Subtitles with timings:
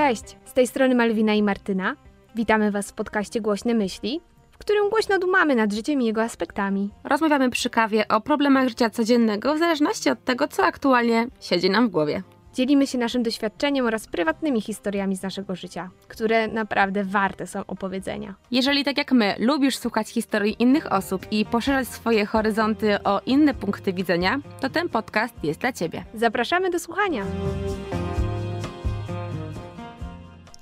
[0.00, 1.96] Cześć, z tej strony Malwina i Martyna.
[2.34, 4.20] Witamy Was w podcaście Głośne Myśli,
[4.50, 6.90] w którym głośno dumamy nad życiem i jego aspektami.
[7.04, 11.88] Rozmawiamy przy kawie o problemach życia codziennego w zależności od tego, co aktualnie siedzi nam
[11.88, 12.22] w głowie.
[12.54, 18.34] Dzielimy się naszym doświadczeniem oraz prywatnymi historiami z naszego życia, które naprawdę warte są opowiedzenia.
[18.50, 23.54] Jeżeli tak jak my lubisz słuchać historii innych osób i poszerzać swoje horyzonty o inne
[23.54, 26.04] punkty widzenia, to ten podcast jest dla Ciebie.
[26.14, 27.24] Zapraszamy do słuchania.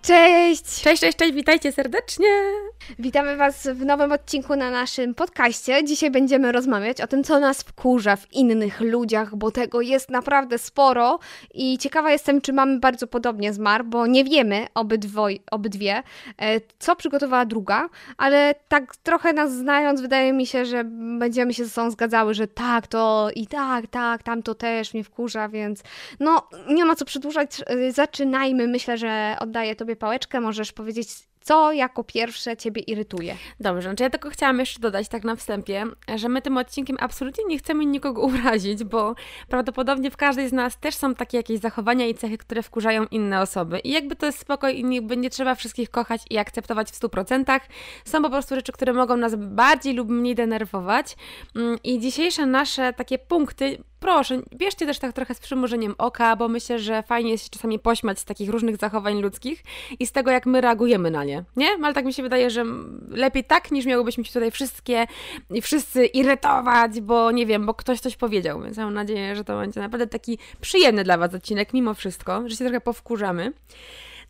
[0.08, 0.82] Cześć!
[0.82, 2.28] Cześć, cześć, cześć, witajcie serdecznie!
[2.98, 5.84] Witamy Was w nowym odcinku na naszym podcaście.
[5.84, 10.58] Dzisiaj będziemy rozmawiać o tym, co nas wkurza w innych ludziach, bo tego jest naprawdę
[10.58, 11.18] sporo
[11.54, 16.02] i ciekawa jestem, czy mamy bardzo podobnie z Mar, bo nie wiemy obydwoj, obydwie,
[16.38, 20.84] e, co przygotowała druga, ale tak trochę nas znając, wydaje mi się, że
[21.18, 25.04] będziemy się ze sobą zgadzały, że tak, to i tak, tak, tam to też mnie
[25.04, 25.82] wkurza, więc
[26.20, 28.66] no nie ma co przedłużać, e, zaczynajmy.
[28.68, 33.36] Myślę, że oddaję Tobie pałeczkę, możesz powiedzieć co jako pierwsze Ciebie irytuje?
[33.60, 35.84] Dobrze, znaczy ja tylko chciałam jeszcze dodać tak na wstępie,
[36.16, 39.14] że my tym odcinkiem absolutnie nie chcemy nikogo urazić, bo
[39.48, 43.40] prawdopodobnie w każdej z nas też są takie jakieś zachowania i cechy, które wkurzają inne
[43.40, 43.78] osoby.
[43.78, 47.60] I jakby to jest spoko i jakby nie trzeba wszystkich kochać i akceptować w 100%.
[48.04, 51.16] Są po prostu rzeczy, które mogą nas bardziej lub mniej denerwować.
[51.56, 56.48] Mm, I dzisiejsze nasze takie punkty proszę, bierzcie też tak trochę z przymurzeniem oka, bo
[56.48, 59.64] myślę, że fajnie jest się czasami pośmiać z takich różnych zachowań ludzkich
[59.98, 61.68] i z tego, jak my reagujemy na nie, nie?
[61.82, 62.64] Ale tak mi się wydaje, że
[63.10, 65.06] lepiej tak, niż miałybyśmy się tutaj wszystkie
[65.50, 69.58] i wszyscy irytować, bo nie wiem, bo ktoś coś powiedział, więc mam nadzieję, że to
[69.58, 73.52] będzie naprawdę taki przyjemny dla Was odcinek, mimo wszystko, że się trochę powkurzamy.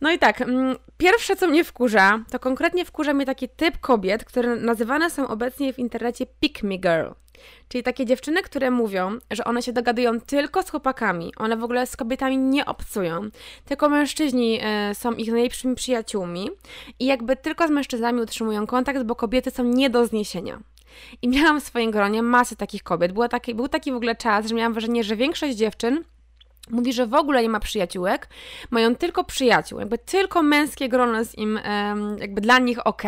[0.01, 4.25] No i tak, mm, pierwsze co mnie wkurza, to konkretnie wkurza mnie taki typ kobiet,
[4.25, 7.11] które nazywane są obecnie w internecie pick me girl.
[7.69, 11.87] Czyli takie dziewczyny, które mówią, że one się dogadują tylko z chłopakami, one w ogóle
[11.87, 13.21] z kobietami nie obcują,
[13.65, 14.59] tylko mężczyźni
[14.91, 16.49] y, są ich najlepszymi przyjaciółmi
[16.99, 20.59] i jakby tylko z mężczyznami utrzymują kontakt, bo kobiety są nie do zniesienia.
[21.21, 23.13] I miałam w swoim gronie masę takich kobiet.
[23.13, 26.03] Było taki, był taki w ogóle czas, że miałam wrażenie, że większość dziewczyn
[26.69, 28.29] Mówi, że w ogóle nie ma przyjaciółek,
[28.69, 31.59] mają tylko przyjaciół, jakby tylko męskie grono jest im
[32.19, 33.03] jakby dla nich ok.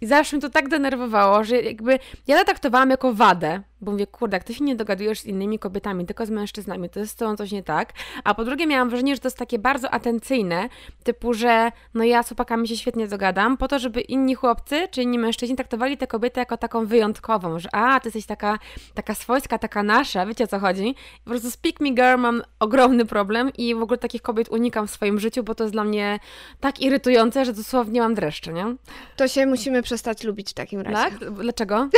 [0.00, 4.06] I zawsze mnie to tak denerwowało, że jakby ja to traktowałam jako wadę, bo mówię,
[4.06, 7.16] kurde, jak ty się nie dogadujesz z innymi kobietami, tylko z mężczyznami, to jest z
[7.16, 7.92] tobą coś nie tak.
[8.24, 10.68] A po drugie miałam wrażenie, że to jest takie bardzo atencyjne,
[11.04, 15.02] typu, że no ja z chłopakami się świetnie dogadam, po to, żeby inni chłopcy, czy
[15.02, 18.58] inni mężczyźni traktowali tę kobietę jako taką wyjątkową, że a, ty jesteś taka,
[18.94, 20.94] taka swojska, taka nasza, wiecie o co chodzi?
[21.24, 24.90] Po prostu speak me girl mam ogromny problem i w ogóle takich kobiet unikam w
[24.90, 26.18] swoim życiu, bo to jest dla mnie
[26.60, 28.76] tak irytujące, że dosłownie mam dreszcze, nie?
[29.16, 31.18] To się musimy przestać lubić w takim razie.
[31.18, 31.30] Tak?
[31.30, 31.88] Dlaczego?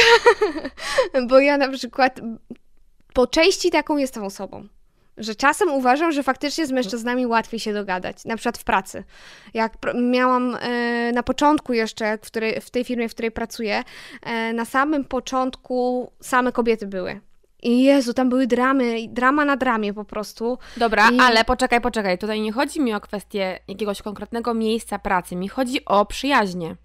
[1.28, 2.20] bo ja na przykład
[3.14, 4.68] po części taką jestem osobą.
[5.16, 9.04] Że czasem uważam, że faktycznie z mężczyznami łatwiej się dogadać, na przykład w pracy.
[9.54, 13.84] Jak miałam e, na początku jeszcze, w, której, w tej firmie, w której pracuję,
[14.22, 17.20] e, na samym początku same kobiety były.
[17.62, 20.58] I Jezu, tam były dramy, drama na dramie po prostu.
[20.76, 21.18] Dobra, I...
[21.20, 22.18] ale poczekaj, poczekaj.
[22.18, 26.76] Tutaj nie chodzi mi o kwestię jakiegoś konkretnego miejsca pracy, mi chodzi o przyjaźnie.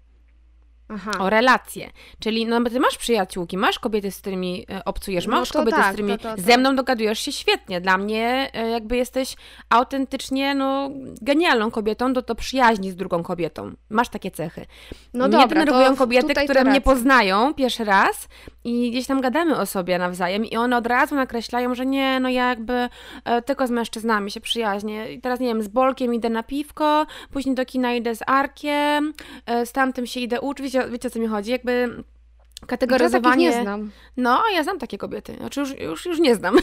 [0.94, 1.10] Aha.
[1.18, 1.90] o relacje.
[2.18, 5.86] Czyli no ty masz przyjaciółki, masz kobiety, z którymi e, obcujesz, no masz kobiety, tak,
[5.86, 6.42] z którymi to, to, to.
[6.42, 7.80] ze mną dogadujesz się świetnie.
[7.80, 9.36] Dla mnie e, jakby jesteś
[9.68, 10.90] autentycznie no,
[11.22, 13.72] genialną kobietą do, to przyjaźni z drugą kobietą.
[13.90, 14.66] Masz takie cechy.
[15.14, 18.28] No mnie dobra, denerwują kobiety, które mnie poznają pierwszy raz
[18.64, 22.28] i gdzieś tam gadamy o sobie nawzajem i one od razu nakreślają, że nie, no
[22.28, 22.88] ja jakby
[23.24, 25.12] e, tylko z mężczyznami się przyjaźnię.
[25.12, 29.14] I teraz nie wiem, z Bolkiem idę na piwko, później do kina idę z Arkiem,
[29.46, 31.50] e, z tamtym się idę uczyć wiecie, wiecie o co mi chodzi?
[31.50, 32.04] Jakby
[32.66, 33.46] kategoryzowanie...
[33.46, 33.90] Ja nie znam.
[34.16, 35.34] No, ja znam takie kobiety.
[35.36, 36.56] Znaczy już, już, już nie znam.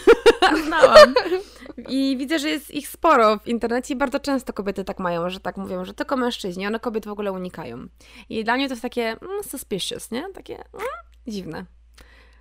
[0.66, 1.14] Znałam.
[1.90, 5.40] I widzę, że jest ich sporo w internecie i bardzo często kobiety tak mają, że
[5.40, 7.88] tak mówią, że tylko mężczyźni, one kobiet w ogóle unikają.
[8.29, 10.24] I dla mnie to jest takie mm, suspicious, nie?
[10.34, 10.88] Takie mm,
[11.28, 11.66] dziwne.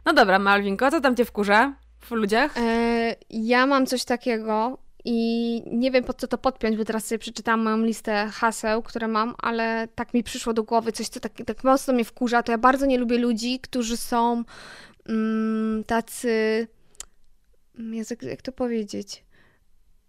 [0.06, 2.58] No dobra, Malwinko, co tam cię wkurza w ludziach?
[2.58, 7.18] E, ja mam coś takiego, i nie wiem po co to podpiąć, bo teraz sobie
[7.18, 11.32] przeczytałam moją listę haseł, które mam, ale tak mi przyszło do głowy coś, co tak,
[11.46, 12.42] tak mocno mnie wkurza.
[12.42, 14.44] To ja bardzo nie lubię ludzi, którzy są
[15.08, 16.66] mm, tacy.
[17.78, 19.26] Mm, jak, jak to powiedzieć?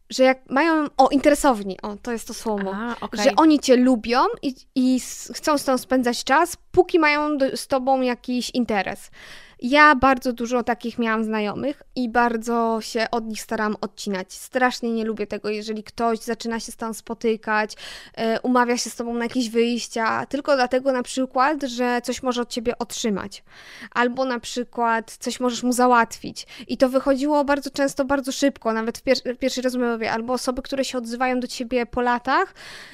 [0.09, 3.23] że jak mają, o interesowni, o to jest to słowo, A, okay.
[3.23, 4.99] że oni cię lubią i, i
[5.33, 9.11] chcą z tą spędzać czas, póki mają z tobą jakiś interes.
[9.59, 14.33] Ja bardzo dużo takich miałam znajomych i bardzo się od nich staram odcinać.
[14.33, 17.73] Strasznie nie lubię tego, jeżeli ktoś zaczyna się z tobą spotykać,
[18.13, 22.41] e, umawia się z tobą na jakieś wyjścia, tylko dlatego na przykład, że coś może
[22.41, 23.43] od ciebie otrzymać,
[23.91, 26.47] albo na przykład coś możesz mu załatwić.
[26.67, 30.61] I to wychodziło bardzo często, bardzo szybko, nawet w, pier w pierwszej rozmowie, albo osoby,
[30.61, 32.53] które się odzywają do ciebie po latach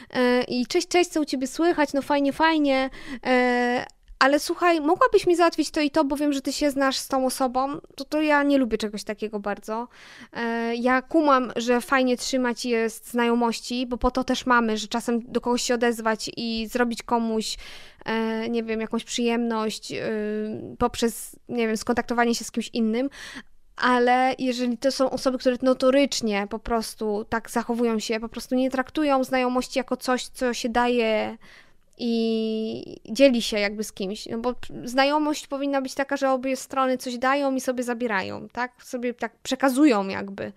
[0.10, 2.90] e, i cześć, cześć, co u ciebie słychać, no fajnie, fajnie,
[3.26, 3.86] e,
[4.24, 7.08] ale słuchaj, mogłabyś mi załatwić to i to, bo wiem, że ty się znasz z
[7.08, 9.88] tą osobą, to to ja nie lubię czegoś takiego bardzo.
[10.34, 15.20] E, ja kumam, że fajnie trzymać jest znajomości, bo po to też mamy, że czasem
[15.32, 17.58] do kogoś się odezwać i zrobić komuś,
[18.06, 20.06] e, nie wiem, jakąś przyjemność e,
[20.80, 23.10] poprzez, nie wiem, skontaktowanie się z kimś innym,
[23.76, 28.72] ale jeżeli to są osoby, które notorycznie po prostu tak zachowują się, po prostu nie
[28.72, 31.38] traktują znajomości jako coś, co się daje
[31.98, 36.98] i dzieli się jakby z kimś, no bo znajomość powinna być taka, że obie strony
[36.98, 38.84] coś dają i sobie zabierają, tak?
[38.84, 40.52] Sobie tak przekazują jakby,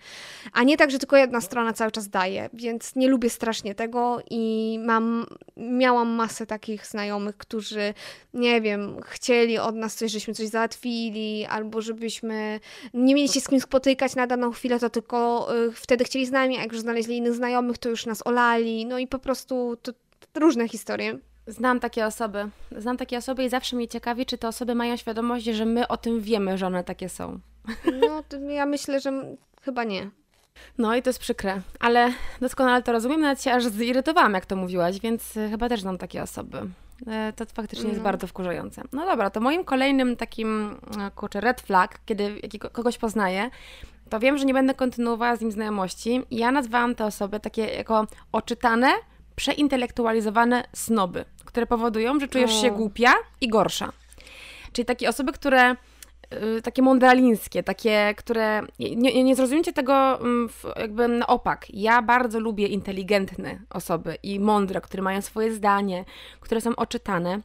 [0.52, 4.18] a nie tak, że tylko jedna strona cały czas daje, więc nie lubię strasznie tego
[4.30, 7.94] i mam, miałam masę takich znajomych, którzy,
[8.34, 12.60] nie wiem, chcieli od nas coś, żeśmy coś załatwili, albo żebyśmy
[12.94, 16.30] nie mieli się z kim spotykać na daną chwilę, to tylko y, wtedy chcieli z
[16.30, 19.76] nami, a jak już znaleźli innych znajomych, to już nas olali, no i po prostu
[19.82, 19.92] to
[20.36, 21.18] różne historie.
[21.46, 22.48] Znam takie osoby.
[22.76, 25.96] Znam takie osoby i zawsze mnie ciekawi, czy te osoby mają świadomość, że my o
[25.96, 27.40] tym wiemy, że one takie są.
[28.00, 30.10] No, ja myślę, że chyba nie.
[30.78, 34.56] No i to jest przykre, ale doskonale to rozumiem, nawet się aż zirytowałam, jak to
[34.56, 36.58] mówiłaś, więc e, chyba też znam takie osoby.
[37.06, 38.04] E, to faktycznie jest no.
[38.04, 38.82] bardzo wkurzające.
[38.92, 42.40] No dobra, to moim kolejnym takim, e, kurczę, red flag, kiedy
[42.72, 43.50] kogoś poznaję,
[44.10, 46.22] to wiem, że nie będę kontynuowała z nim znajomości.
[46.30, 48.88] Ja nazwałam te osoby takie jako oczytane,
[49.36, 53.92] przeintelektualizowane snoby, które powodują, że czujesz się głupia i gorsza.
[54.72, 55.76] Czyli takie osoby, które
[56.56, 61.66] y, takie mądralińskie, takie, które nie, nie zrozumiecie tego mm, jakby na opak.
[61.70, 66.04] Ja bardzo lubię inteligentne osoby i mądre, które mają swoje zdanie,
[66.40, 67.40] które są oczytane.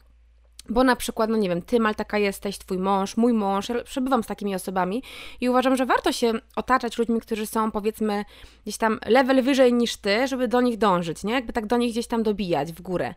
[0.70, 4.24] Bo na przykład, no nie wiem, ty Maltaka jesteś, twój mąż, mój mąż, ja przebywam
[4.24, 5.04] z takimi osobami
[5.42, 8.26] i uważam, że warto się otaczać ludźmi, którzy są powiedzmy
[8.64, 11.34] gdzieś tam level wyżej niż ty, żeby do nich dążyć, nie?
[11.34, 13.14] Jakby tak do nich gdzieś tam dobijać w górę.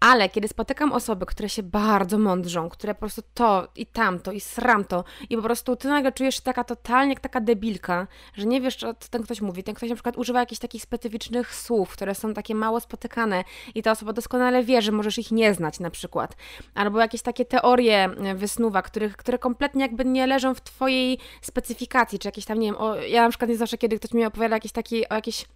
[0.00, 4.40] Ale kiedy spotykam osoby, które się bardzo mądrzą, które po prostu to i tamto i
[4.40, 8.60] sramto i po prostu ty nagle czujesz się taka totalnie jak taka debilka, że nie
[8.60, 9.62] wiesz, co ten ktoś mówi.
[9.62, 13.44] Ten ktoś na przykład używa jakichś takich specyficznych słów, które są takie mało spotykane
[13.74, 16.36] i ta osoba doskonale wie, że możesz ich nie znać na przykład.
[16.74, 22.28] Albo jakieś takie teorie wysnuwa, których, które kompletnie jakby nie leżą w twojej specyfikacji, czy
[22.28, 24.72] jakieś tam, nie wiem, o, ja na przykład nie zawsze, kiedy ktoś mi opowiada jakieś
[24.72, 25.46] takie, o jakieś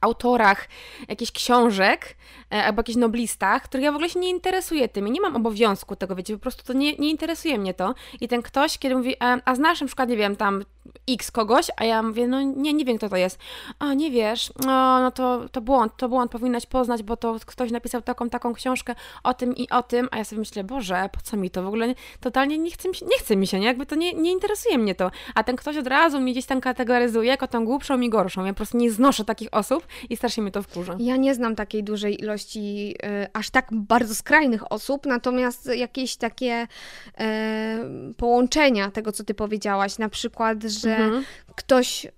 [0.00, 0.68] autorach
[1.08, 2.16] jakichś książek
[2.52, 5.36] e, albo jakichś noblistach, których ja w ogóle się nie interesuję tym i nie mam
[5.36, 7.94] obowiązku tego, wiecie, po prostu to nie, nie interesuje mnie to.
[8.20, 10.64] I ten ktoś, kiedy mówi, a, a znasz na przykład, nie wiem, tam
[11.10, 13.38] X kogoś, a ja mówię, no nie, nie wiem kto to jest.
[13.78, 17.70] A, nie wiesz, no, no to, to błąd, to błąd, powinnaś poznać, bo to ktoś
[17.70, 21.20] napisał taką, taką książkę o tym i o tym, a ja sobie myślę, Boże, po
[21.20, 23.66] co mi to w ogóle, totalnie nie chce mi się, nie, chce mi się, nie?
[23.66, 25.10] Jakby to nie, nie interesuje mnie to.
[25.34, 28.44] A ten ktoś od razu mnie gdzieś tam kategoryzuje jako tą głupszą i gorszą.
[28.44, 30.96] Ja po prostu nie znoszę takich osób i strasznie mnie to wkurza.
[30.98, 36.62] Ja nie znam takiej dużej ilości, y, aż tak bardzo skrajnych osób, natomiast jakieś takie
[36.62, 41.24] y, połączenia tego, co ty powiedziałaś, na przykład, że mhm.
[41.56, 42.08] ktoś y,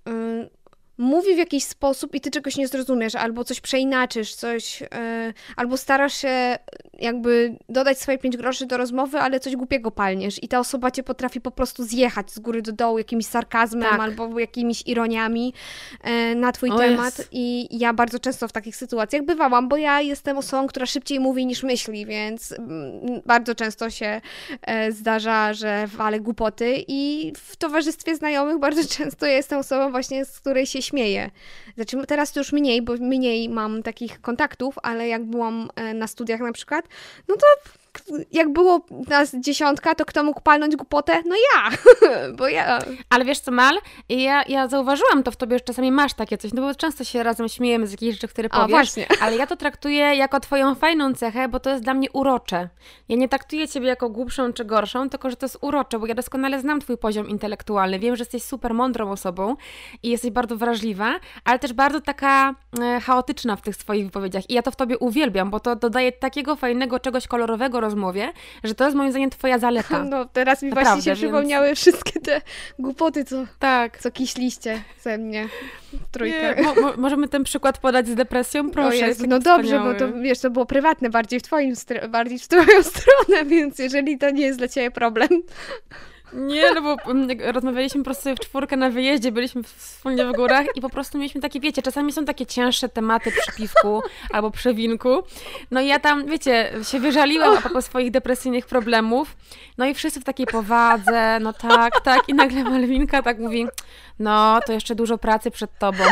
[0.99, 4.89] mówi w jakiś sposób i ty czegoś nie zrozumiesz, albo coś przeinaczysz, coś, yy,
[5.57, 6.59] albo starasz się
[6.99, 11.03] jakby dodać swoje pięć groszy do rozmowy, ale coś głupiego palniesz i ta osoba cię
[11.03, 14.01] potrafi po prostu zjechać z góry do dołu jakimś sarkazmem tak.
[14.01, 15.55] albo jakimiś ironiami
[16.05, 17.29] yy, na twój o temat jest.
[17.33, 21.47] i ja bardzo często w takich sytuacjach bywałam, bo ja jestem osobą, która szybciej mówi
[21.47, 22.59] niż myśli, więc yy,
[23.27, 24.21] bardzo często się
[24.63, 30.41] e, zdarza, że wale głupoty i w towarzystwie znajomych bardzo często jestem osobą właśnie, z
[30.41, 31.31] której się śmieję.
[31.75, 36.07] Znaczy teraz to już mniej, bo mniej mam takich kontaktów, ale jak byłam e, na
[36.07, 36.84] studiach na przykład,
[37.29, 37.47] no to
[38.33, 41.23] jak było nas dziesiątka, to kto mógł palnąć głupotę?
[41.27, 41.71] No ja,
[42.39, 42.79] bo ja.
[43.11, 43.79] Ale wiesz co, Mal?
[44.09, 47.23] Ja, ja zauważyłam to w tobie, że czasami masz takie coś, no bo często się
[47.23, 49.07] razem śmiejemy z jakichś rzeczy, które powiesz, właśnie.
[49.23, 52.69] ale ja to traktuję jako twoją fajną cechę, bo to jest dla mnie urocze.
[53.09, 56.15] Ja nie traktuję ciebie jako głupszą czy gorszą, tylko że to jest urocze, bo ja
[56.15, 59.57] doskonale znam twój poziom intelektualny, wiem, że jesteś super mądrą osobą
[60.03, 64.55] i jesteś bardzo wrażliwa, ale też bardzo taka e, chaotyczna w tych swoich wypowiedziach i
[64.55, 68.33] ja to w tobie uwielbiam, bo to dodaje takiego fajnego czegoś kolorowego, rozmowie,
[68.65, 70.05] że to jest moim zdaniem twoja zaleta.
[70.15, 71.19] No teraz mi Naprawdę, właśnie się więc...
[71.19, 72.41] przypomniały wszystkie te
[72.79, 73.99] głupoty, co, tak.
[73.99, 75.49] co kiśliście ze mnie
[75.93, 76.55] w trójkę.
[76.57, 78.71] Nie, mo, mo, możemy ten przykład podać z depresją?
[78.71, 78.97] Proszę.
[78.97, 81.75] Jezu, no dobrze, bo to wiesz, to było prywatne bardziej w twoim,
[82.09, 85.29] bardziej w twoją stronę, więc jeżeli to nie jest dla ciebie problem,
[86.35, 90.67] nie, no bo mm, rozmawialiśmy po prostu w czwórkę na wyjeździe, byliśmy wspólnie w górach
[90.75, 94.75] i po prostu mieliśmy takie, wiecie, czasami są takie cięższe tematy przy piwku albo przy
[94.75, 95.23] winku.
[95.71, 99.37] No i ja tam, wiecie, się wyżaliłam propos swoich depresyjnych problemów.
[99.79, 102.29] No i wszyscy w takiej powadze, no tak, tak.
[102.29, 103.67] I nagle Malwinka tak mówi,
[104.19, 106.05] no to jeszcze dużo pracy przed tobą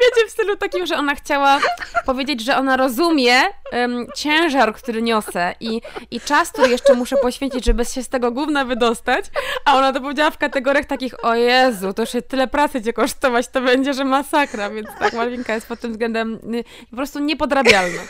[0.00, 1.58] wiecie, w stylu takim, że ona chciała
[2.06, 3.40] powiedzieć, że ona rozumie
[3.72, 8.30] um, ciężar, który niosę i, i czas, który jeszcze muszę poświęcić, żeby się z tego
[8.32, 9.24] gówna wydostać,
[9.64, 13.48] a ona to powiedziała w kategoriach takich, o Jezu, to się tyle pracy cię kosztować,
[13.48, 18.02] to będzie, że masakra, więc tak, Malwinka jest pod tym względem y, po prostu niepodrabialna.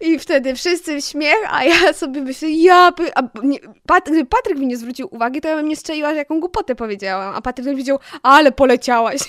[0.00, 3.14] I wtedy wszyscy śmiech, a ja sobie myślę, ja by...
[3.14, 6.40] A, nie, Pat, Patryk mi nie zwrócił uwagi, to ja bym nie strzeliła, że jaką
[6.40, 9.20] głupotę powiedziałam, a Patryk powiedział, ale poleciałaś.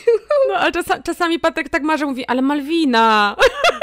[0.50, 3.36] No, ale czas, czasami Patryk tak marzy, mówi, ale Malwina.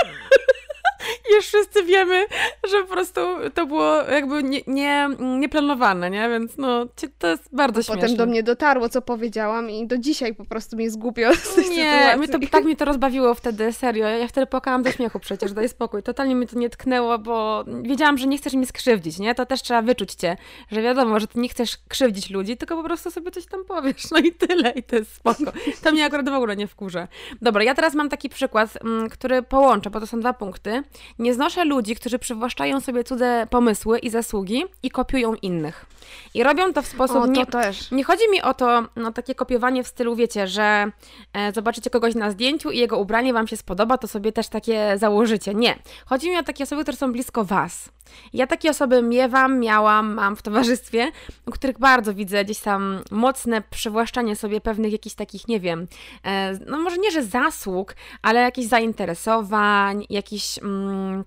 [1.36, 2.26] już wszyscy wiemy,
[2.70, 3.20] że po prostu
[3.54, 6.28] to było jakby nie, nie, nieplanowane, nie?
[6.28, 6.86] Więc no,
[7.18, 8.02] to jest bardzo śmieszne.
[8.02, 11.70] Potem do mnie dotarło, co powiedziałam i do dzisiaj po prostu mnie zgubio z tej
[11.70, 14.06] Nie, to, tak mnie to rozbawiło wtedy, serio.
[14.06, 16.02] Ja wtedy płakałam do śmiechu przecież, daj spokój.
[16.02, 19.34] Totalnie mnie to nie tknęło, bo wiedziałam, że nie chcesz mnie skrzywdzić, nie?
[19.34, 20.36] To też trzeba wyczuć cię,
[20.70, 24.10] że wiadomo, że ty nie chcesz krzywdzić ludzi, tylko po prostu sobie coś tam powiesz,
[24.10, 25.52] no i tyle, i to jest spoko.
[25.82, 27.08] To mnie akurat w ogóle nie wkurza.
[27.42, 30.82] Dobra, ja teraz mam taki przykład, mm, który połączę, bo to są dwa punkty.
[31.18, 35.86] Nie znoszę ludzi, którzy przywłaszczają sobie cudze pomysły i zasługi i kopiują innych.
[36.34, 37.16] I robią to w sposób.
[37.16, 37.90] O, nie, też.
[37.90, 40.90] nie chodzi mi o to, no takie kopiowanie w stylu, wiecie, że
[41.32, 44.98] e, zobaczycie kogoś na zdjęciu i jego ubranie wam się spodoba, to sobie też takie
[44.98, 45.54] założycie.
[45.54, 45.78] Nie.
[46.06, 47.95] Chodzi mi o takie osoby, które są blisko was.
[48.32, 51.10] Ja takie osoby miewam, miałam, mam w towarzystwie,
[51.46, 55.86] u których bardzo widzę gdzieś tam mocne przywłaszczanie sobie pewnych jakichś takich, nie wiem,
[56.24, 60.58] e, no może nie, że zasług, ale jakichś zainteresowań, jakichś.
[60.58, 61.24] Mm,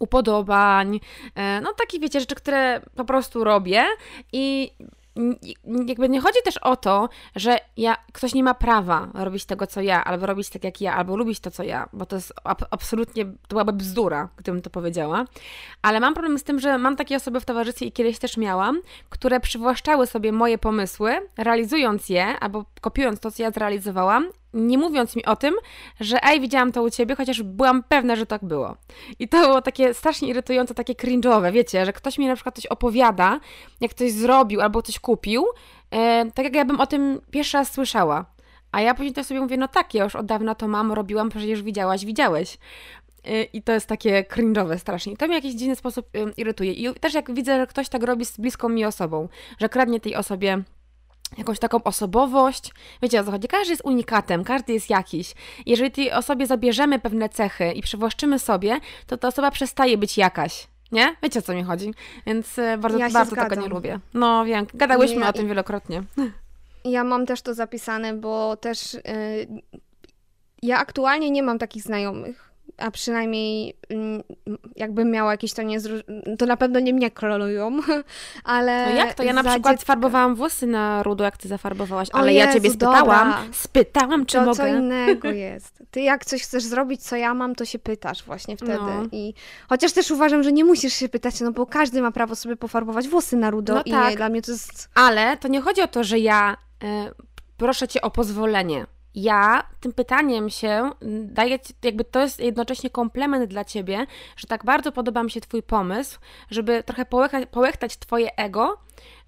[0.00, 1.00] upodobań,
[1.34, 3.84] e, no takie wiecie, rzeczy, które po prostu robię
[4.32, 4.70] i
[5.86, 9.80] jakby nie chodzi też o to, że ja, ktoś nie ma prawa robić tego, co
[9.80, 12.64] ja, albo robić tak jak ja, albo lubić to, co ja, bo to jest ab
[12.70, 15.24] absolutnie, to byłaby bzdura, gdybym to powiedziała,
[15.82, 18.80] ale mam problem z tym, że mam takie osoby w towarzystwie i kiedyś też miałam,
[19.08, 25.16] które przywłaszczały sobie moje pomysły, realizując je, albo kopiując to, co ja zrealizowałam nie mówiąc
[25.16, 25.54] mi o tym,
[26.00, 28.76] że ej, widziałam to u ciebie, chociaż byłam pewna, że tak było.
[29.18, 32.66] I to było takie strasznie irytujące, takie cringe'owe, wiecie, że ktoś mi na przykład coś
[32.66, 33.40] opowiada,
[33.80, 35.46] jak ktoś zrobił albo coś kupił,
[35.90, 38.24] e, tak jak ja bym o tym pierwszy raz słyszała.
[38.72, 41.28] A ja później to sobie mówię, no tak, ja już od dawna to mam, robiłam,
[41.28, 42.58] przecież widziałaś, widziałeś.
[43.24, 45.12] E, I to jest takie cringe'owe strasznie.
[45.12, 46.72] I to mnie w jakiś dziwny sposób irytuje.
[46.72, 50.16] I też jak widzę, że ktoś tak robi z bliską mi osobą, że kradnie tej
[50.16, 50.62] osobie
[51.38, 52.72] jakąś taką osobowość.
[53.02, 53.48] Wiecie o co chodzi?
[53.48, 55.34] Każdy jest unikatem, każdy jest jakiś.
[55.66, 60.68] Jeżeli tej osobie zabierzemy pewne cechy i przywłaszczymy sobie, to ta osoba przestaje być jakaś.
[60.92, 61.16] Nie?
[61.22, 61.94] Wiecie o co mi chodzi?
[62.26, 64.00] Więc e, bardzo, ja bardzo tego nie lubię.
[64.14, 66.02] No wiem, gadałyśmy ja, o tym wielokrotnie.
[66.84, 69.02] Ja mam też to zapisane, bo też yy,
[70.62, 72.45] ja aktualnie nie mam takich znajomych
[72.78, 74.22] a przynajmniej mm,
[74.76, 75.78] jakbym miała jakieś to nie
[76.38, 77.80] to na pewno nie mnie krolują,
[78.44, 78.86] ale...
[78.86, 79.22] No jak to?
[79.22, 79.86] Ja na przykład dziecka...
[79.86, 83.44] farbowałam włosy na rudo, jak ty zafarbowałaś, ale Jezu, ja ciebie spytałam, dobra.
[83.52, 84.56] spytałam, czy to mogę.
[84.56, 85.82] co innego jest.
[85.90, 88.72] Ty jak coś chcesz zrobić, co ja mam, to się pytasz właśnie wtedy.
[88.72, 89.02] No.
[89.12, 89.34] I
[89.68, 93.08] chociaż też uważam, że nie musisz się pytać, no bo każdy ma prawo sobie pofarbować
[93.08, 94.16] włosy na rudo no i tak.
[94.16, 94.88] dla mnie to jest...
[94.94, 96.86] Ale to nie chodzi o to, że ja y,
[97.56, 100.90] proszę cię o pozwolenie ja tym pytaniem się
[101.22, 104.06] daję, jakby to jest jednocześnie komplement dla ciebie,
[104.36, 106.18] że tak bardzo podoba mi się Twój pomysł,
[106.50, 108.78] żeby trochę połechtać, połechtać Twoje ego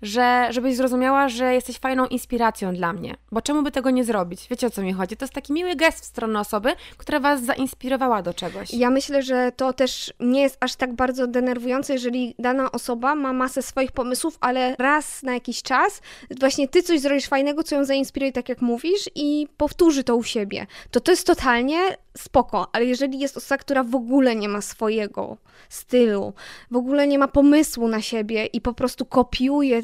[0.02, 3.14] że, żebyś zrozumiała, że jesteś fajną inspiracją dla mnie.
[3.32, 4.46] Bo czemu by tego nie zrobić?
[4.50, 5.16] Wiecie o co mi chodzi?
[5.16, 8.74] To jest taki miły gest w stronę osoby, która was zainspirowała do czegoś.
[8.74, 13.32] Ja myślę, że to też nie jest aż tak bardzo denerwujące, jeżeli dana osoba ma
[13.32, 16.00] masę swoich pomysłów, ale raz na jakiś czas
[16.40, 20.22] właśnie ty coś zrobisz fajnego, co ją zainspiruje, tak jak mówisz, i powtórzy to u
[20.22, 20.66] siebie.
[20.90, 21.78] To to jest totalnie
[22.20, 25.36] spoko, ale jeżeli jest osoba, która w ogóle nie ma swojego
[25.68, 26.32] stylu,
[26.70, 29.80] w ogóle nie ma pomysłu na siebie i po prostu kopiuje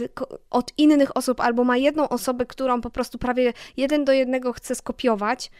[0.51, 4.75] od innych osób, albo ma jedną osobę, którą po prostu prawie jeden do jednego chce
[4.75, 5.51] skopiować,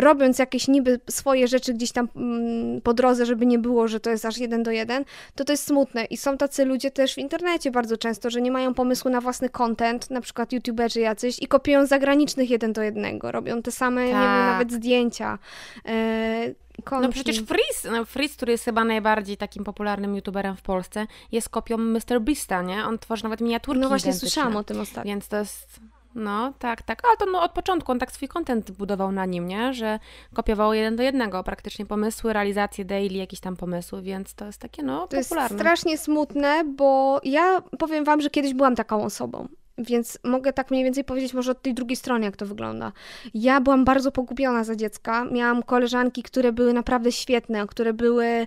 [0.00, 4.10] robiąc jakieś niby swoje rzeczy gdzieś tam mm, po drodze, żeby nie było, że to
[4.10, 5.04] jest aż jeden do jeden,
[5.34, 6.04] to to jest smutne.
[6.04, 9.48] I są tacy ludzie też w internecie bardzo często, że nie mają pomysłu na własny
[9.48, 14.06] content, na przykład youtuberzy jacyś i kopiują zagranicznych jeden do jednego, robią te same, tak.
[14.06, 14.52] nie wiem, tak.
[14.52, 15.38] nawet zdjęcia.
[15.86, 16.54] E,
[16.90, 18.04] no przecież Freeze, no
[18.36, 22.20] który jest chyba najbardziej takim popularnym youtuberem w Polsce, jest kopią Mr.
[22.20, 22.84] Beasta, nie?
[22.84, 25.10] On tworzy nawet miniaturki No właśnie słyszałam o tym ostatnio.
[25.10, 25.80] Więc to jest...
[26.14, 27.02] No, tak, tak.
[27.04, 29.74] Ale to no, od początku on tak swój content budował na nim, nie?
[29.74, 29.98] Że
[30.34, 34.82] kopiował jeden do jednego praktycznie pomysły, realizacje daily, jakieś tam pomysły, więc to jest takie,
[34.82, 35.48] no, to popularne.
[35.48, 39.48] To jest strasznie smutne, bo ja powiem wam, że kiedyś byłam taką osobą.
[39.80, 42.92] Więc mogę tak mniej więcej powiedzieć może od tej drugiej strony, jak to wygląda.
[43.34, 45.24] Ja byłam bardzo pogubiona za dziecka.
[45.24, 48.46] Miałam koleżanki, które były naprawdę świetne, które były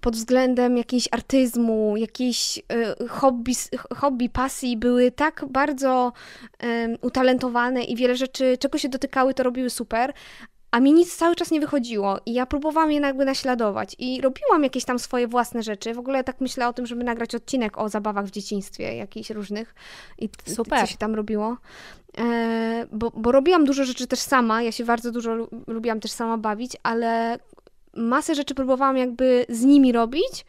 [0.00, 3.52] pod względem jakiejś artyzmu, jakiejś y, hobby,
[3.96, 6.12] hobby, pasji, były tak bardzo
[7.00, 10.12] utalentowane i wiele rzeczy, czego się dotykały, to robiły super,
[10.76, 14.64] a mi nic cały czas nie wychodziło i ja próbowałam je jakby naśladować i robiłam
[14.64, 15.94] jakieś tam swoje własne rzeczy.
[15.94, 19.74] W ogóle tak myślę o tym, żeby nagrać odcinek o zabawach w dzieciństwie, jakichś różnych
[20.18, 20.80] i Super.
[20.80, 21.56] co się tam robiło.
[22.18, 26.38] E, bo, bo robiłam dużo rzeczy też sama, ja się bardzo dużo lubiłam też sama
[26.38, 27.38] bawić, ale
[27.94, 30.44] masę rzeczy próbowałam jakby z nimi robić,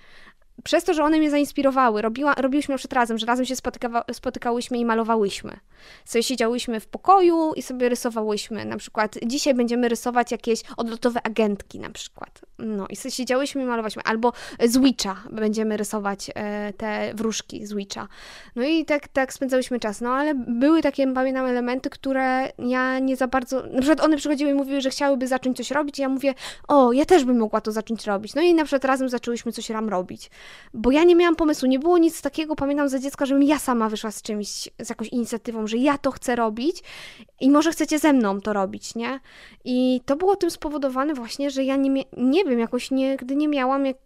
[0.63, 4.77] przez to, że one mnie zainspirowały, robiła, robiłyśmy już razem, że razem się spotyka, spotykałyśmy
[4.77, 5.59] i malowałyśmy.
[6.05, 8.65] Sobie siedziałyśmy w pokoju i sobie rysowałyśmy.
[8.65, 12.41] Na przykład dzisiaj będziemy rysować jakieś odlotowe agentki na przykład.
[12.59, 14.03] No i sobie siedziałyśmy i malowałyśmy.
[14.05, 14.33] Albo
[14.65, 18.07] z Witcha będziemy rysować e, te wróżki z Witcha.
[18.55, 20.01] No i tak, tak spędzałyśmy czas.
[20.01, 23.63] No ale były takie, pamiętam, elementy, które ja nie za bardzo...
[23.63, 26.33] Na przykład one przychodziły i mówiły, że chciałyby zacząć coś robić i ja mówię,
[26.67, 28.35] o, ja też bym mogła to zacząć robić.
[28.35, 30.29] No i na przykład razem zaczęłyśmy coś ram robić
[30.73, 33.89] bo ja nie miałam pomysłu, nie było nic takiego, pamiętam za dziecka, żebym ja sama
[33.89, 34.47] wyszła z czymś,
[34.79, 36.83] z jakąś inicjatywą, że ja to chcę robić
[37.41, 39.19] i może chcecie ze mną to robić, nie?
[39.65, 43.85] I to było tym spowodowane właśnie, że ja nie, nie wiem, jakoś nigdy nie miałam
[43.85, 43.97] jak,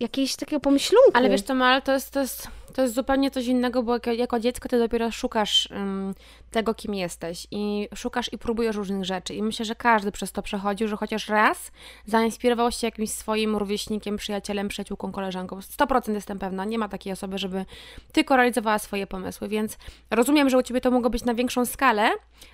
[0.00, 1.10] jakiegoś takiego pomyślunku.
[1.14, 4.40] Ale wiesz to Mal, to jest, to jest, to jest zupełnie coś innego, bo jako,
[4.40, 6.14] dziecko ty dopiero szukasz um,
[6.50, 9.34] tego, kim jesteś i szukasz i próbujesz różnych rzeczy.
[9.34, 11.72] I myślę, że każdy przez to przechodził, że chociaż raz
[12.06, 15.58] zainspirował się jakimś swoim rówieśnikiem, przyjacielem, przyjaciółką, koleżanką.
[15.58, 17.64] 100% jestem pewna, nie ma takiej osoby, żeby
[18.12, 19.78] tylko realizowała swoje pomysły, więc
[20.10, 22.10] rozumiem, że u Ciebie to mogło być na większą skalę,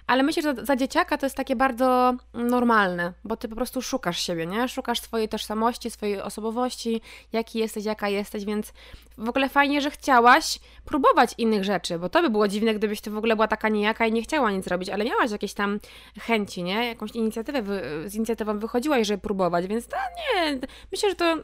[0.06, 4.18] ale myślę, że za dzieciaka to jest takie bardzo normalne, bo Ty po prostu szukasz
[4.18, 4.68] siebie, nie?
[4.68, 7.00] Szukasz swojej tożsamości, swojej osobowości,
[7.32, 8.72] jaki jesteś, jaka jesteś, więc
[9.18, 13.10] w ogóle fajnie, że chciałaś próbować innych rzeczy, bo to by było dziwne, gdybyś Ty
[13.10, 15.80] w ogóle była taka niejaka i nie chciała nic robić, ale miałaś jakieś tam
[16.20, 16.86] chęci, nie?
[16.86, 17.62] Jakąś inicjatywę,
[18.06, 20.58] z inicjatywą wychodziłaś, żeby próbować, więc to nie,
[20.92, 21.36] myślę, że to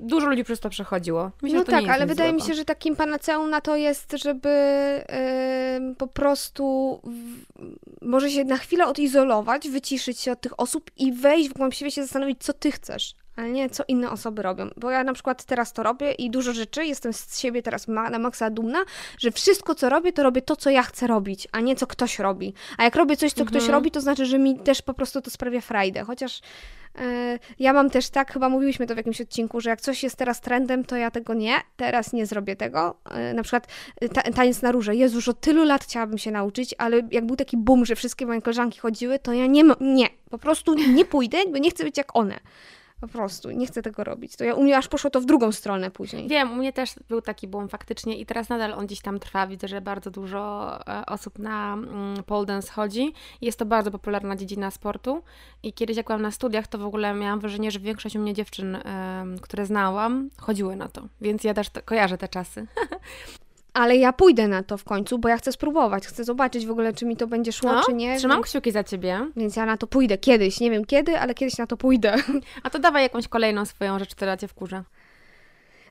[0.00, 1.30] dużo ludzi przez to przechodziło.
[1.42, 4.48] Myślę, no tak, ale wydaje mi się, że takim panaceum na to jest, żeby
[5.80, 7.44] yy, po prostu w,
[8.02, 11.90] może się na chwilę odizolować, wyciszyć się od tych osób i wejść w głąb siebie
[11.90, 14.70] się zastanowić, co ty chcesz ale nie co inne osoby robią.
[14.76, 18.10] Bo ja na przykład teraz to robię i dużo rzeczy, jestem z siebie teraz ma,
[18.10, 18.78] na maksa dumna,
[19.18, 22.18] że wszystko co robię, to robię to, co ja chcę robić, a nie co ktoś
[22.18, 22.54] robi.
[22.78, 23.48] A jak robię coś, co mhm.
[23.48, 26.04] ktoś robi, to znaczy, że mi też po prostu to sprawia frajdę.
[26.04, 26.40] Chociaż
[26.98, 30.16] e, ja mam też tak, chyba mówiliśmy to w jakimś odcinku, że jak coś jest
[30.16, 32.96] teraz trendem, to ja tego nie, teraz nie zrobię tego.
[33.10, 33.66] E, na przykład
[34.00, 34.96] e, ta, taniec na róże.
[34.96, 38.26] Jezu, już od tylu lat chciałabym się nauczyć, ale jak był taki boom, że wszystkie
[38.26, 41.98] moje koleżanki chodziły, to ja nie, nie, po prostu nie pójdę, bo nie chcę być
[41.98, 42.40] jak one.
[43.00, 44.36] Po prostu nie chcę tego robić.
[44.36, 46.28] To ja u mnie aż poszło to w drugą stronę później.
[46.28, 49.46] Wiem, u mnie też był taki boom faktycznie i teraz nadal on gdzieś tam trwa.
[49.46, 53.12] Widzę, że bardzo dużo e, osób na mm, pole dance chodzi.
[53.40, 55.22] Jest to bardzo popularna dziedzina sportu
[55.62, 58.34] i kiedyś jak byłam na studiach, to w ogóle miałam wrażenie, że większość u mnie
[58.34, 58.78] dziewczyn,
[59.42, 61.02] które znałam, chodziły na to.
[61.20, 62.66] Więc ja też kojarzę te czasy.
[63.78, 66.92] ale ja pójdę na to w końcu, bo ja chcę spróbować, chcę zobaczyć w ogóle,
[66.92, 68.18] czy mi to będzie szło, no, czy nie.
[68.18, 69.26] Trzymam kciuki za ciebie.
[69.36, 72.14] Więc ja na to pójdę kiedyś, nie wiem kiedy, ale kiedyś na to pójdę.
[72.62, 74.84] A to dawaj jakąś kolejną swoją rzecz, która cię wkurza.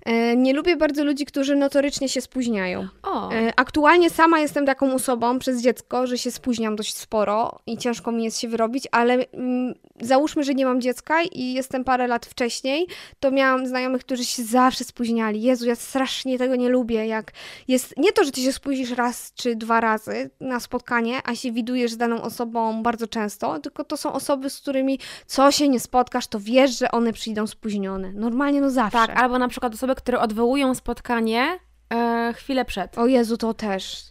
[0.05, 2.87] E, nie lubię bardzo ludzi, którzy notorycznie się spóźniają.
[3.03, 3.31] O.
[3.31, 8.11] E, aktualnie sama jestem taką osobą przez dziecko, że się spóźniam dość sporo i ciężko
[8.11, 12.25] mi jest się wyrobić, ale mm, załóżmy, że nie mam dziecka i jestem parę lat
[12.25, 12.87] wcześniej,
[13.19, 15.41] to miałam znajomych, którzy się zawsze spóźniali.
[15.41, 17.07] Jezu, ja strasznie tego nie lubię.
[17.07, 17.31] Jak
[17.67, 21.51] jest nie to, że ty się spóźnisz raz czy dwa razy na spotkanie, a się
[21.51, 25.79] widujesz z daną osobą bardzo często, tylko to są osoby, z którymi co się nie
[25.79, 28.11] spotkasz, to wiesz, że one przyjdą spóźnione.
[28.13, 28.97] Normalnie no zawsze.
[28.97, 31.59] Tak, albo na przykład osoby, które odwołują spotkanie
[31.93, 32.97] e, chwilę przed.
[32.97, 34.03] O Jezu, to też.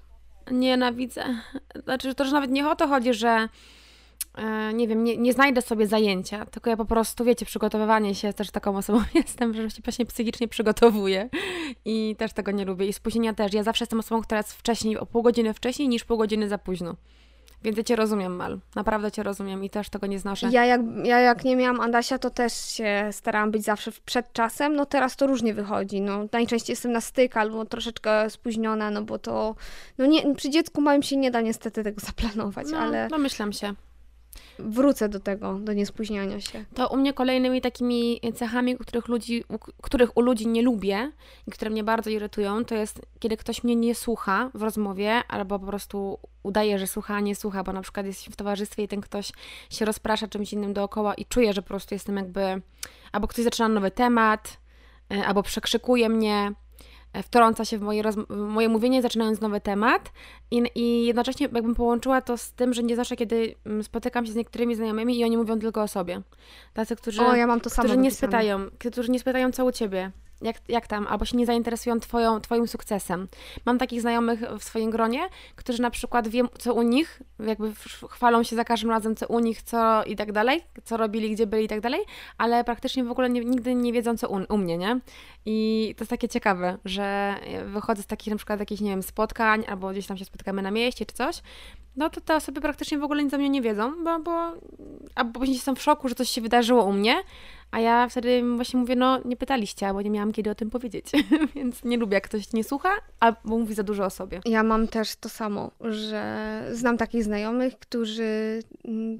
[0.50, 1.24] Nienawidzę.
[1.84, 3.48] Znaczy, to już nawet nie o to chodzi, że
[4.74, 8.50] nie wiem, nie, nie, znajdę sobie zajęcia, tylko ja po prostu, wiecie, przygotowywanie się, też
[8.50, 11.28] taką osobą jestem, że się właśnie psychicznie przygotowuję
[11.84, 12.86] i też tego nie lubię.
[12.86, 13.52] I spóźnienia też.
[13.52, 16.58] Ja zawsze jestem osobą, która jest wcześniej, o pół godziny wcześniej niż pół godziny za
[16.58, 16.96] późno.
[17.62, 18.58] Więc ja Cię rozumiem, Mal.
[18.74, 20.48] Naprawdę Cię rozumiem i też tego nie znoszę.
[20.52, 24.76] Ja jak, ja jak nie miałam Adasia, to też się starałam być zawsze przed czasem.
[24.76, 26.00] No teraz to różnie wychodzi.
[26.00, 29.54] No, najczęściej jestem na styk albo troszeczkę spóźniona, no bo to...
[29.98, 33.08] No nie, przy dziecku małym się nie da niestety tego zaplanować, no, ale...
[33.08, 33.74] Domyślam się
[34.58, 36.64] wrócę do tego, do niespóźniania się.
[36.74, 39.44] To u mnie kolejnymi takimi cechami, których, ludzi,
[39.82, 41.12] których u ludzi nie lubię
[41.46, 45.58] i które mnie bardzo irytują, to jest kiedy ktoś mnie nie słucha w rozmowie albo
[45.58, 48.88] po prostu udaje, że słucha, a nie słucha, bo na przykład jest w towarzystwie i
[48.88, 49.32] ten ktoś
[49.70, 52.62] się rozprasza czymś innym dookoła i czuje, że po prostu jestem jakby
[53.12, 54.58] albo ktoś zaczyna nowy temat,
[55.12, 56.52] e, albo przekrzykuje mnie,
[57.22, 60.12] wtrąca się w moje, moje mówienie, zaczynając nowy temat.
[60.50, 64.32] I, i jednocześnie jakbym połączyła to z tym, że nie zawsze, kiedy mm, spotykam się
[64.32, 66.22] z niektórymi znajomymi i oni mówią tylko o sobie.
[66.74, 70.86] Tacy, którzy, o, ja którzy nie spytają, którzy nie spytają co u Ciebie, jak, jak
[70.86, 73.28] tam, albo się nie zainteresują twoją, Twoim sukcesem.
[73.66, 77.72] Mam takich znajomych w swoim gronie, którzy na przykład wiem, co u nich, jakby
[78.10, 81.46] chwalą się za każdym razem, co u nich, co i tak dalej, co robili, gdzie
[81.46, 82.00] byli i tak dalej,
[82.38, 85.00] ale praktycznie w ogóle nie, nigdy nie wiedzą, co u, u mnie, nie?
[85.46, 87.34] I to jest takie ciekawe, że
[87.66, 90.70] wychodzę z takich na przykład jakichś, nie wiem, spotkań, albo gdzieś tam się spotykamy na
[90.70, 91.42] mieście czy coś,
[91.96, 94.52] no to te osoby praktycznie w ogóle nic o mnie nie wiedzą, bo, bo
[95.14, 97.14] albo później są w szoku, że coś się wydarzyło u mnie,
[97.70, 101.06] a ja wtedy właśnie mówię, no nie pytaliście, bo nie miałam kiedy o tym powiedzieć,
[101.54, 104.40] więc nie lubię, jak ktoś nie słucha, albo mówi za dużo o sobie.
[104.44, 109.18] Ja mam też to samo, że znam takich znajomych, którzy mm,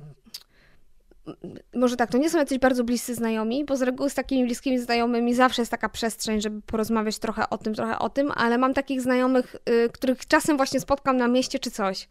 [1.75, 4.79] może tak, to nie są jacyś bardzo bliscy znajomi, bo z reguły z takimi bliskimi
[4.79, 8.75] znajomymi zawsze jest taka przestrzeń, żeby porozmawiać trochę o tym, trochę o tym, ale mam
[8.75, 12.09] takich znajomych, y, których czasem właśnie spotkam na mieście czy coś.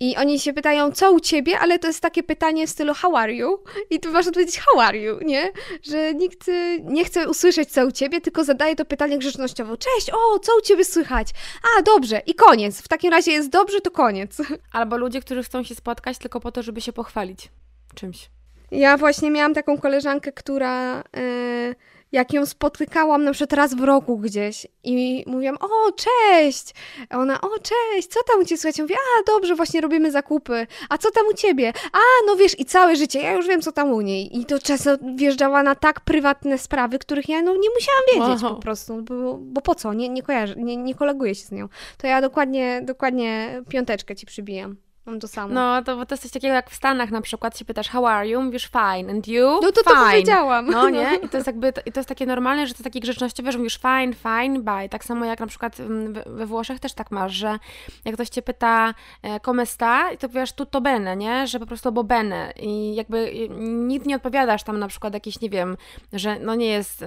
[0.00, 3.16] I oni się pytają, co u ciebie, ale to jest takie pytanie w stylu how
[3.16, 3.58] are you?
[3.90, 5.52] I ty masz odpowiedzieć how are you, nie?
[5.82, 9.76] Że nikt y, nie chce usłyszeć, co u ciebie, tylko zadaje to pytanie grzecznościowo.
[9.76, 11.28] Cześć, o, co u ciebie słychać?
[11.62, 12.82] A, dobrze, i koniec.
[12.82, 14.36] W takim razie jest dobrze, to koniec.
[14.72, 17.48] Albo ludzie, którzy chcą się spotkać tylko po to, żeby się pochwalić
[17.94, 18.30] czymś.
[18.70, 21.04] Ja właśnie miałam taką koleżankę, która...
[21.16, 26.74] Yy jak ją spotykałam na przykład raz w roku gdzieś i mówiłam, o, cześć!
[27.10, 28.78] A ona, o, cześć, co tam u Ciebie słychać?
[28.78, 30.66] Ja mówię, a, dobrze, właśnie robimy zakupy.
[30.88, 31.72] A co tam u Ciebie?
[31.92, 34.38] A, no wiesz, i całe życie, ja już wiem, co tam u niej.
[34.38, 38.54] I to często wjeżdżała na tak prywatne sprawy, których ja, no, nie musiałam wiedzieć wow.
[38.54, 39.94] po prostu, bo, bo po co?
[39.94, 41.68] Nie, nie kojarzę, nie, nie koleguję się z nią.
[41.98, 44.87] To ja dokładnie, dokładnie piąteczkę Ci przybijam.
[45.08, 45.54] Mam to samo.
[45.54, 48.28] No, to, to jest coś takiego jak w Stanach na przykład się pytasz how are
[48.28, 49.60] you, mówisz fine, and you?
[49.62, 49.94] No to fine.
[49.94, 50.70] to powiedziałam.
[50.70, 51.16] No nie?
[51.24, 53.78] I to jest jakby, to, to jest takie normalne, że to taki grzecznościowy, że mówisz
[53.78, 54.88] fine, fine, bye.
[54.88, 57.58] Tak samo jak na przykład mm, we Włoszech też tak masz, że
[58.04, 61.46] jak ktoś cię pyta e, come sta, to powiesz tutto bene, nie?
[61.46, 62.52] Że po prostu bo bene.
[62.56, 65.76] I jakby nic nie odpowiadasz tam na przykład jakieś, nie wiem,
[66.12, 67.04] że no nie jest,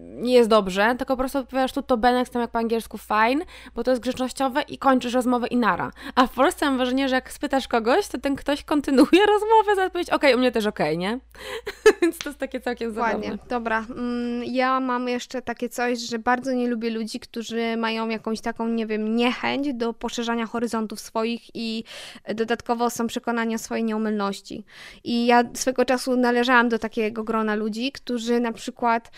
[0.00, 3.84] nie jest dobrze, tylko po prostu odpowiadasz tutto bene, jak jak po angielsku fine, bo
[3.84, 5.90] to jest grzecznościowe i kończysz rozmowę i nara.
[6.14, 10.10] A w Polsce wrażenie, że jak spytasz kogoś, to ten ktoś kontynuuje rozmowę, za odpowiedź,
[10.10, 11.18] okej, okay, u mnie też okej, okay, nie?
[12.02, 13.14] Więc to jest takie całkiem zabawne.
[13.14, 13.86] Ładnie, dobra.
[13.90, 18.68] Mm, ja mam jeszcze takie coś, że bardzo nie lubię ludzi, którzy mają jakąś taką,
[18.68, 21.84] nie wiem, niechęć do poszerzania horyzontów swoich i
[22.34, 24.64] dodatkowo są przekonani o swojej nieomylności.
[25.04, 29.10] I ja swego czasu należałam do takiego grona ludzi, którzy na przykład...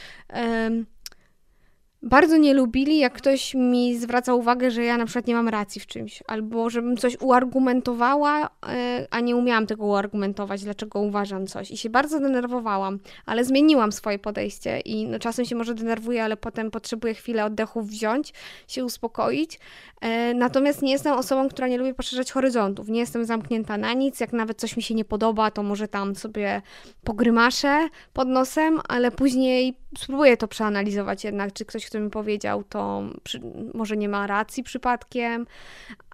[2.03, 5.81] bardzo nie lubili, jak ktoś mi zwraca uwagę, że ja na przykład nie mam racji
[5.81, 11.71] w czymś, albo żebym coś uargumentowała, e, a nie umiałam tego uargumentować, dlaczego uważam coś.
[11.71, 16.37] I się bardzo denerwowałam, ale zmieniłam swoje podejście i no, czasem się może denerwuję, ale
[16.37, 18.33] potem potrzebuję chwilę oddechu wziąć,
[18.69, 19.59] się uspokoić.
[20.01, 22.89] E, natomiast nie jestem osobą, która nie lubi poszerzać horyzontów.
[22.89, 24.21] Nie jestem zamknięta na nic.
[24.21, 26.63] Jak nawet coś mi się nie podoba, to może tam sobie
[27.05, 33.03] pogrymaszę pod nosem, ale później spróbuję to przeanalizować jednak, czy ktoś, kto mi powiedział, to
[33.23, 33.41] przy,
[33.75, 35.47] może nie ma racji przypadkiem,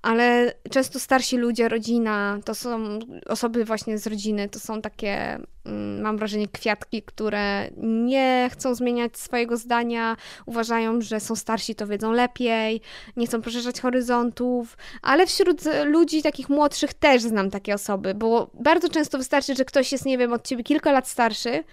[0.03, 6.01] ale często starsi ludzie, rodzina, to są osoby właśnie z rodziny, to są takie, mm,
[6.01, 12.13] mam wrażenie, kwiatki, które nie chcą zmieniać swojego zdania, uważają, że są starsi, to wiedzą
[12.13, 12.81] lepiej,
[13.17, 18.89] nie chcą poszerzać horyzontów, ale wśród ludzi takich młodszych też znam takie osoby, bo bardzo
[18.89, 21.65] często wystarczy, że ktoś jest, nie wiem, od ciebie kilka lat starszy,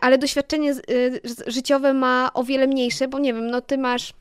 [0.00, 4.12] ale doświadczenie y, życiowe ma o wiele mniejsze, bo nie wiem, no ty masz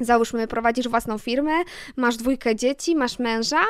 [0.00, 1.52] Załóżmy, prowadzisz własną firmę,
[1.96, 3.60] masz dwójkę dzieci, masz męża,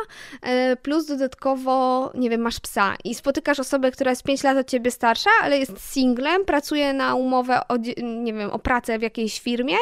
[0.43, 4.67] e, plus dodatkowo, nie wiem, masz psa i spotykasz osobę, która jest 5 lat od
[4.67, 9.41] ciebie starsza, ale jest singlem, pracuje na umowę o, nie wiem, o pracę w jakiejś
[9.41, 9.77] firmie,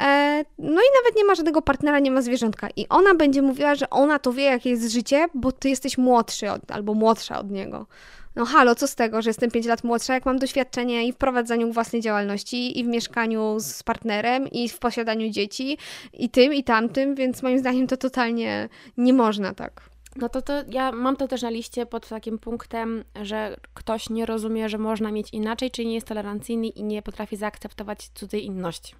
[0.00, 2.68] e, no i nawet nie ma żadnego partnera, nie ma zwierzątka.
[2.76, 6.50] I ona będzie mówiła, że ona to wie, jakie jest życie, bo ty jesteś młodszy
[6.50, 7.86] od, albo młodsza od niego
[8.36, 11.16] no halo, co z tego, że jestem 5 lat młodsza, jak mam doświadczenie i w
[11.16, 15.78] prowadzeniu własnej działalności, i w mieszkaniu z partnerem, i w posiadaniu dzieci,
[16.12, 19.90] i tym, i tamtym, więc moim zdaniem to totalnie nie można tak.
[20.16, 24.26] no to, to ja mam to też na liście pod takim punktem, że ktoś nie
[24.26, 28.94] rozumie, że można mieć inaczej, czyli nie jest tolerancyjny i nie potrafi zaakceptować cudzej inności.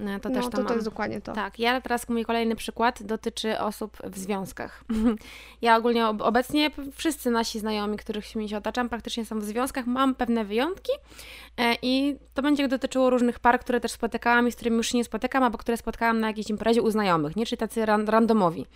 [0.00, 1.32] E, to no, też to, to jest dokładnie to.
[1.32, 4.84] Tak, ja teraz mój kolejny przykład dotyczy osób w związkach.
[5.62, 9.86] ja ogólnie obecnie wszyscy nasi znajomi, których się otaczam, praktycznie są w związkach.
[9.86, 10.92] Mam pewne wyjątki
[11.56, 14.98] e, i to będzie dotyczyło różnych par, które też spotykałam i z którymi już się
[14.98, 17.46] nie spotykam, albo które spotkałam na jakiejś imprezie u znajomych, nie?
[17.46, 18.66] Czy tacy randomowi.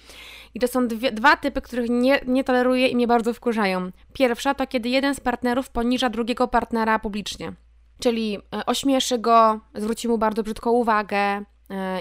[0.55, 3.91] I to są dwie, dwa typy, których nie, nie toleruję i mnie bardzo wkurzają.
[4.13, 7.53] Pierwsza to kiedy jeden z partnerów poniża drugiego partnera publicznie.
[8.01, 11.45] Czyli e, ośmieszy go, zwróci mu bardzo brzydką uwagę,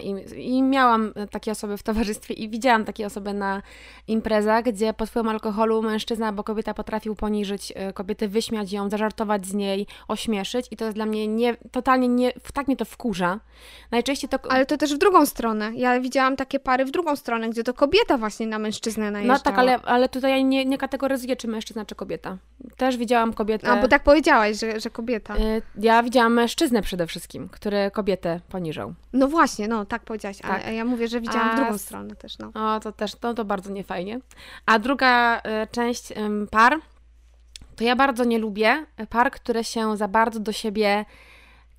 [0.04, 3.62] I, I, miałam takie osoby w towarzystwie i widziałam takie osoby na
[4.08, 9.46] imprezach, gdzie pod wpływem alkoholu mężczyzna albo kobieta potrafił poniżyć e, kobietę, wyśmiać ją, zażartować
[9.46, 13.40] z niej, ośmieszyć i to jest dla mnie nie, totalnie nie, tak mnie to wkurza.
[13.92, 14.40] Najczęściej to...
[14.52, 15.72] Ale to też w drugą stronę.
[15.76, 19.38] Ja widziałam takie pary w drugą stronę, gdzie to kobieta właśnie na mężczyznę najeżdżała.
[19.38, 22.38] No tak, ale, ale tutaj ja nie, nie kategoryzuję, czy mężczyzna, czy kobieta.
[22.78, 23.70] Też widziałam kobietę...
[23.70, 25.36] A, bo tak powiedziałaś, że, że kobieta.
[25.36, 28.94] E, ja widziałam mężczyznę przede wszystkim, który kobietę poniżał.
[29.14, 30.66] No właśnie, właśnie, no tak powiedziałaś, tak.
[30.66, 31.56] a ja mówię, że widziałam A...
[31.56, 32.52] drugą stronę też, no.
[32.54, 34.20] O, to też, to, to bardzo niefajnie.
[34.66, 35.42] A druga y,
[35.72, 36.14] część
[36.52, 36.80] par,
[37.76, 41.06] to ja bardzo nie lubię par, które się za bardzo do siebie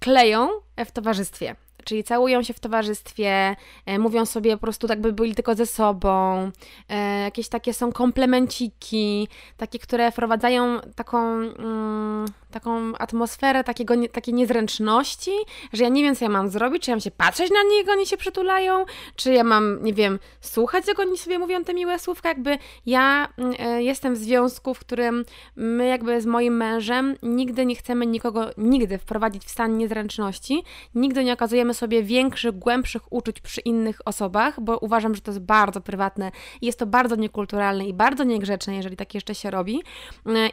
[0.01, 0.49] kleją
[0.87, 5.35] w towarzystwie czyli całują się w towarzystwie, e, mówią sobie po prostu tak, by byli
[5.35, 6.51] tylko ze sobą,
[6.89, 14.35] e, jakieś takie są komplemenciki, takie, które wprowadzają taką, mm, taką atmosferę takiego, nie, takiej
[14.35, 15.31] niezręczności,
[15.73, 17.89] że ja nie wiem, co ja mam zrobić, czy ja mam się patrzeć na nich,
[17.89, 18.85] oni się przytulają,
[19.17, 23.29] czy ja mam, nie wiem, słuchać, jak oni sobie mówią te miłe słówka, jakby ja
[23.39, 25.25] mm, e, jestem w związku, w którym
[25.57, 30.63] my jakby z moim mężem nigdy nie chcemy nikogo, nigdy wprowadzić w stan niezręczności,
[30.95, 35.43] nigdy nie okazujemy sobie większych, głębszych uczuć przy innych osobach, bo uważam, że to jest
[35.43, 36.31] bardzo prywatne
[36.63, 39.83] jest to bardzo niekulturalne i bardzo niegrzeczne, jeżeli tak jeszcze się robi.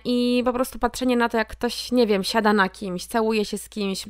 [0.06, 3.58] I po prostu patrzenie na to, jak ktoś, nie wiem, siada na kimś, całuje się
[3.58, 4.06] z kimś,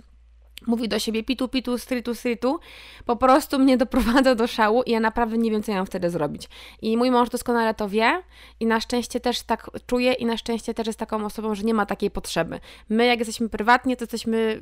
[0.67, 2.59] mówi do siebie pitu, pitu, stritu, stritu,
[3.05, 6.09] po prostu mnie doprowadza do szału i ja naprawdę nie wiem, co ja mam wtedy
[6.09, 6.49] zrobić.
[6.81, 8.21] I mój mąż doskonale to wie
[8.59, 11.73] i na szczęście też tak czuje i na szczęście też jest taką osobą, że nie
[11.73, 12.59] ma takiej potrzeby.
[12.89, 14.61] My, jak jesteśmy prywatnie, to jesteśmy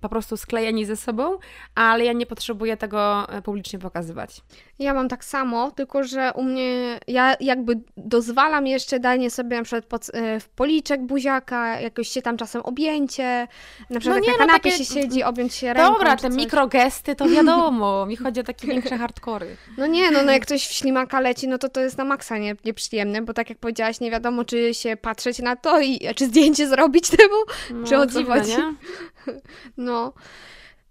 [0.00, 1.38] po prostu sklejeni ze sobą,
[1.74, 4.42] ale ja nie potrzebuję tego e, publicznie pokazywać.
[4.78, 9.62] Ja mam tak samo, tylko że u mnie, ja jakby dozwalam jeszcze danie sobie na
[9.62, 13.48] przykład pod, e, w policzek buziaka, jakoś się tam czasem objęcie,
[13.90, 14.84] na przykład no nie, na kanapie no takie...
[14.84, 15.92] się siedzi, objąć się ręką.
[15.92, 19.56] Dobra, te mikrogesty to wiadomo, mi chodzi o takie większe hardkory.
[19.78, 22.38] No nie, no, no jak ktoś w ślimaka leci, no to to jest na maksa
[22.38, 26.26] nie, nieprzyjemne, bo tak jak powiedziałaś, nie wiadomo, czy się patrzeć na to i czy
[26.26, 27.34] zdjęcie zrobić temu,
[27.70, 28.46] no, czy odziwać.
[29.76, 30.12] No.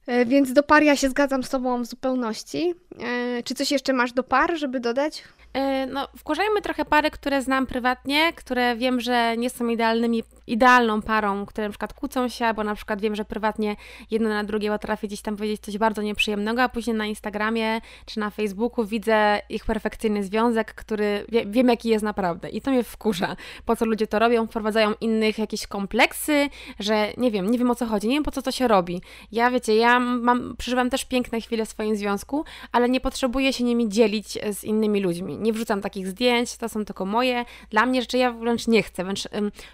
[0.07, 2.75] E, więc do par ja się zgadzam z Tobą w zupełności.
[2.99, 5.23] E, czy coś jeszcze masz do par, żeby dodać?
[5.53, 11.01] E, no, wkurzajmy trochę pary, które znam prywatnie, które wiem, że nie są idealnymi, idealną
[11.01, 13.75] parą, które na przykład kłócą się, albo na przykład wiem, że prywatnie
[14.11, 18.19] jedno na drugie potrafi gdzieś tam powiedzieć coś bardzo nieprzyjemnego, a później na Instagramie czy
[18.19, 22.49] na Facebooku widzę ich perfekcyjny związek, który wie, wiem, jaki jest naprawdę.
[22.49, 23.35] I to mnie wkurza.
[23.65, 24.47] Po co ludzie to robią?
[24.47, 28.31] Wprowadzają innych jakieś kompleksy, że nie wiem, nie wiem o co chodzi, nie wiem po
[28.31, 29.01] co to się robi.
[29.31, 33.63] Ja wiecie, ja mam, przeżywam też piękne chwile w swoim związku, ale nie potrzebuję się
[33.63, 37.45] nimi dzielić z innymi ludźmi nie wrzucam takich zdjęć, to są tylko moje.
[37.69, 39.27] Dla mnie rzeczy ja wręcz nie chcę, wręcz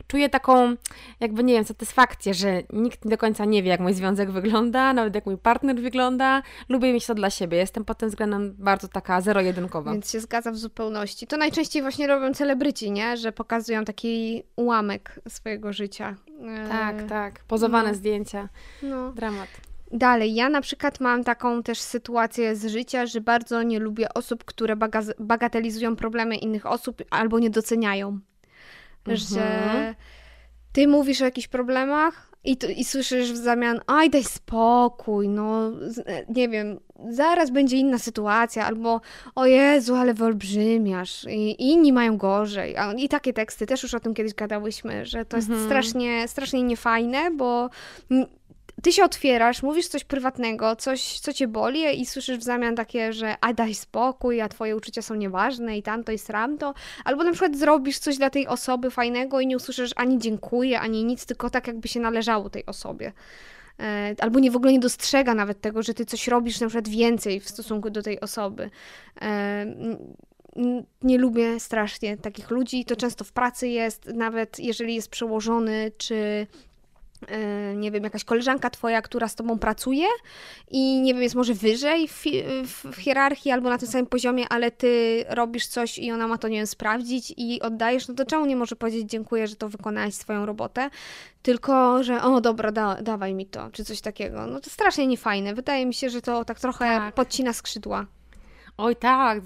[0.07, 0.60] czuję taką,
[1.19, 5.15] jakby nie wiem, satysfakcję, że nikt do końca nie wie, jak mój związek wygląda, nawet
[5.15, 6.41] jak mój partner wygląda.
[6.69, 7.57] Lubię mieć to dla siebie.
[7.57, 9.91] Jestem pod tym względem bardzo taka zero-jedynkowa.
[9.91, 11.27] Więc się zgadzam w zupełności.
[11.27, 13.17] To najczęściej właśnie robią celebryci, nie?
[13.17, 16.15] Że pokazują taki ułamek swojego życia.
[16.69, 17.43] Tak, tak.
[17.47, 17.95] Pozowane no.
[17.95, 18.49] zdjęcia.
[18.83, 19.11] No.
[19.11, 19.47] Dramat.
[19.93, 24.45] Dalej, ja na przykład mam taką też sytuację z życia, że bardzo nie lubię osób,
[24.45, 24.75] które
[25.19, 28.19] bagatelizują problemy innych osób albo nie doceniają.
[29.07, 29.17] Mhm.
[29.17, 29.95] Że
[30.71, 35.71] ty mówisz o jakichś problemach i, i słyszysz w zamian, aj daj spokój, no
[36.29, 36.79] nie wiem,
[37.09, 39.01] zaraz będzie inna sytuacja, albo
[39.35, 42.75] o Jezu, ale wyolbrzymiasz i, i inni mają gorzej.
[42.97, 45.67] I takie teksty, też już o tym kiedyś gadałyśmy, że to jest mhm.
[45.67, 47.69] strasznie, strasznie niefajne, bo
[48.81, 53.13] ty się otwierasz, mówisz coś prywatnego, coś, co cię boli i słyszysz w zamian takie,
[53.13, 56.73] że a daj spokój, a twoje uczucia są nieważne i tamto i sramto.
[57.05, 61.05] Albo na przykład zrobisz coś dla tej osoby fajnego i nie usłyszysz ani dziękuję, ani
[61.05, 63.11] nic, tylko tak jakby się należało tej osobie.
[63.79, 66.89] E, albo nie w ogóle nie dostrzega nawet tego, że ty coś robisz na przykład
[66.89, 68.69] więcej w stosunku do tej osoby.
[69.21, 69.65] E,
[71.01, 72.85] nie lubię strasznie takich ludzi.
[72.85, 76.47] To często w pracy jest, nawet jeżeli jest przełożony, czy
[77.75, 80.05] nie wiem, jakaś koleżanka twoja, która z tobą pracuje
[80.71, 82.23] i nie wiem, jest może wyżej w,
[82.63, 86.37] w, w, hierarchii albo na tym samym poziomie, ale ty robisz coś i ona ma
[86.37, 89.69] to, nie wiem, sprawdzić i oddajesz, no to czemu nie może powiedzieć dziękuję, że to
[89.69, 90.89] wykonałaś swoją robotę,
[91.41, 94.47] tylko, że o dobra, da, dawaj mi to, czy coś takiego.
[94.47, 95.53] No to strasznie niefajne.
[95.53, 97.15] Wydaje mi się, że to tak trochę tak.
[97.15, 98.05] podcina skrzydła.
[98.77, 99.41] Oj tak,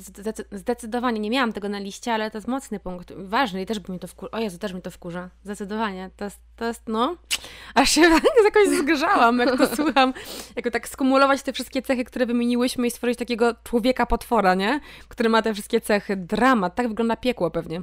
[0.51, 1.19] zdecydowanie.
[1.19, 3.13] Nie miałam tego na liście, ale to jest mocny punkt.
[3.17, 4.31] Ważny i też by mi to wkurza.
[4.31, 5.29] O Jezu, też mi to wkurza.
[5.43, 6.09] Zdecydowanie.
[6.17, 7.15] To jest, to jest no...
[7.75, 8.01] Aż się
[8.45, 10.13] jakoś zgrzałam, jak to słucham.
[10.55, 14.79] Jako tak skumulować te wszystkie cechy, które wymieniłyśmy i stworzyć takiego człowieka potwora, nie?
[15.07, 16.15] Który ma te wszystkie cechy.
[16.15, 16.75] Dramat.
[16.75, 17.81] Tak wygląda piekło pewnie.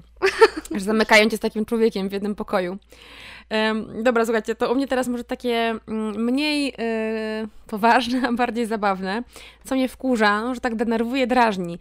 [0.75, 2.79] Że zamykają cię z takim człowiekiem w jednym pokoju.
[4.03, 9.23] Dobra, słuchajcie, to u mnie teraz może takie mm, mniej yy, poważne, a bardziej zabawne.
[9.65, 11.79] Co mnie wkurza, no, że tak denerwuje, drażni.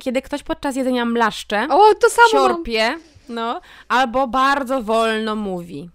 [0.00, 5.90] Kiedy ktoś podczas jedzenia mlaszcze, o, to samo siorpie, no, albo bardzo wolno mówi.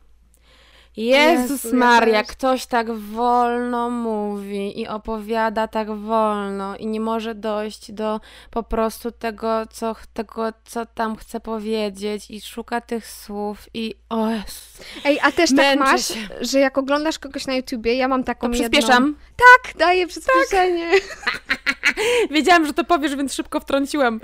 [0.97, 7.35] Jezus Jezu, Maria, ja ktoś tak wolno mówi i opowiada tak wolno i nie może
[7.35, 13.67] dojść do po prostu tego, co, tego, co tam chce powiedzieć i szuka tych słów
[13.73, 16.15] i o Jezus, Ej, a też tak masz, się.
[16.41, 19.03] że jak oglądasz kogoś na YouTubie, ja mam taką to przyspieszam.
[19.03, 19.19] Jedną...
[19.37, 20.91] Tak, daję przyspieszenie.
[21.25, 21.65] Tak.
[22.31, 24.19] Wiedziałam, że to powiesz, więc szybko wtrąciłam.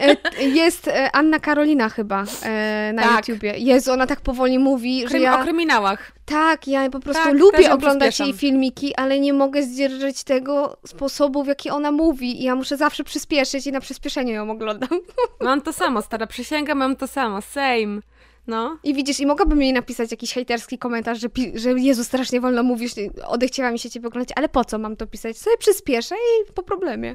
[0.00, 3.28] E, jest e, Anna Karolina chyba e, na tak.
[3.28, 3.54] YouTubie.
[3.58, 5.34] Jezu, ona tak powoli mówi, Krym, że ja...
[5.34, 5.38] O
[5.68, 6.12] kryminałach.
[6.24, 11.44] Tak, ja po prostu tak, lubię oglądać jej filmiki, ale nie mogę zdzierżyć tego sposobu,
[11.44, 14.88] w jaki ona mówi i ja muszę zawsze przyspieszyć i na przyspieszenie ją oglądam.
[15.40, 18.00] Mam to samo, stara przysięgam, mam to samo, same.
[18.46, 18.78] No.
[18.84, 22.92] I widzisz, i mogłabym jej napisać jakiś hejterski komentarz, że, że Jezu, strasznie wolno mówisz,
[23.26, 25.38] odechciała mi się ciebie oglądać, ale po co mam to pisać?
[25.38, 27.14] Sobie przyspieszę i po problemie.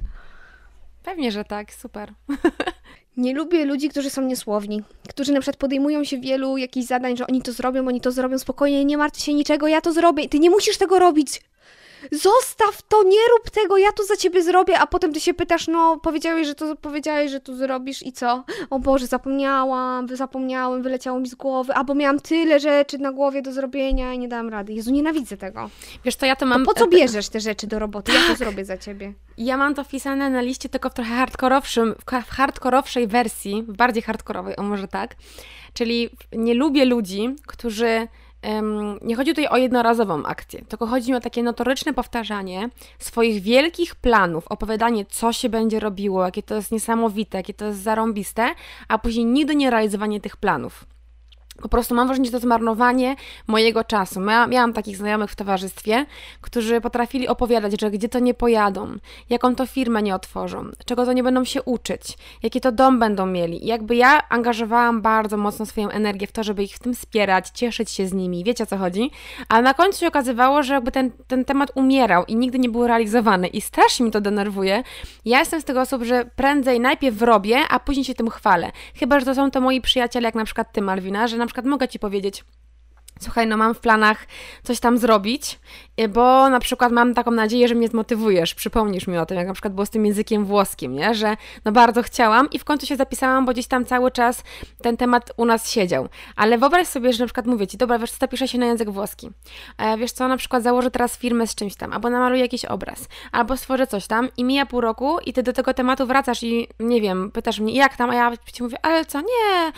[1.03, 2.13] Pewnie, że tak, super.
[3.17, 7.27] Nie lubię ludzi, którzy są niesłowni, którzy na przykład podejmują się wielu jakichś zadań, że
[7.27, 10.29] oni to zrobią, oni to zrobią spokojnie, nie martw się niczego, ja to zrobię.
[10.29, 11.41] Ty nie musisz tego robić.
[12.11, 15.67] Zostaw to, nie rób tego, ja to za ciebie zrobię, a potem ty się pytasz,
[15.67, 18.43] no powiedziałeś, że to powiedziałeś, że to zrobisz i co?
[18.69, 23.51] O Boże, zapomniałam, zapomniałem, wyleciało mi z głowy, albo miałam tyle rzeczy na głowie do
[23.51, 24.73] zrobienia i nie dałam rady.
[24.73, 25.69] Jezu, nienawidzę tego.
[26.05, 26.65] Wiesz, to ja to mam...
[26.65, 28.11] To po co bierzesz te rzeczy do roboty?
[28.11, 29.13] Ja to zrobię za ciebie.
[29.37, 34.03] Ja mam to wpisane na liście tylko w trochę hardkorowszym, w hardkorowszej wersji, w bardziej
[34.03, 35.15] hardkorowej, o może tak.
[35.73, 38.07] Czyli nie lubię ludzi, którzy
[39.01, 43.95] nie chodzi tutaj o jednorazową akcję, tylko chodzi mi o takie notoryczne powtarzanie swoich wielkich
[43.95, 48.49] planów, opowiadanie, co się będzie robiło, jakie to jest niesamowite, jakie to jest zarąbiste,
[48.87, 50.85] a później nigdy nie realizowanie tych planów.
[51.61, 53.15] Po prostu mam wrażenie, że to jest marnowanie
[53.47, 54.21] mojego czasu.
[54.21, 56.05] Ja, miałam takich znajomych w towarzystwie,
[56.41, 58.97] którzy potrafili opowiadać, że gdzie to nie pojadą,
[59.29, 63.25] jaką to firmę nie otworzą, czego to nie będą się uczyć, jaki to dom będą
[63.25, 63.63] mieli.
[63.63, 67.49] I jakby ja angażowałam bardzo mocno swoją energię w to, żeby ich w tym wspierać,
[67.49, 69.11] cieszyć się z nimi, wiecie o co chodzi,
[69.49, 72.87] ale na końcu się okazywało, że jakby ten, ten temat umierał i nigdy nie był
[72.87, 74.83] realizowany i strasznie mi to denerwuje.
[75.25, 78.71] Ja jestem z tego osób, że prędzej najpierw robię, a później się tym chwalę.
[78.95, 81.65] Chyba, że to są to moi przyjaciele, jak na przykład ty, Malwina, że na przykład
[81.65, 82.43] mogę Ci powiedzieć,
[83.21, 84.27] słuchaj, no mam w planach
[84.63, 85.59] coś tam zrobić,
[86.01, 89.47] y, bo na przykład mam taką nadzieję, że mnie zmotywujesz, przypomnisz mi o tym, jak
[89.47, 91.15] na przykład było z tym językiem włoskim, nie?
[91.15, 94.43] że no bardzo chciałam i w końcu się zapisałam, bo gdzieś tam cały czas
[94.81, 96.09] ten temat u nas siedział.
[96.35, 98.89] Ale wyobraź sobie, że na przykład mówię Ci, dobra, wiesz co, zapiszę się na język
[98.89, 99.29] włoski.
[99.77, 103.07] E, wiesz co, na przykład założę teraz firmę z czymś tam, albo namaluję jakiś obraz,
[103.31, 106.67] albo stworzę coś tam i mija pół roku i Ty do tego tematu wracasz i
[106.79, 109.71] nie wiem, pytasz mnie, jak tam, a ja Ci mówię, ale co, nie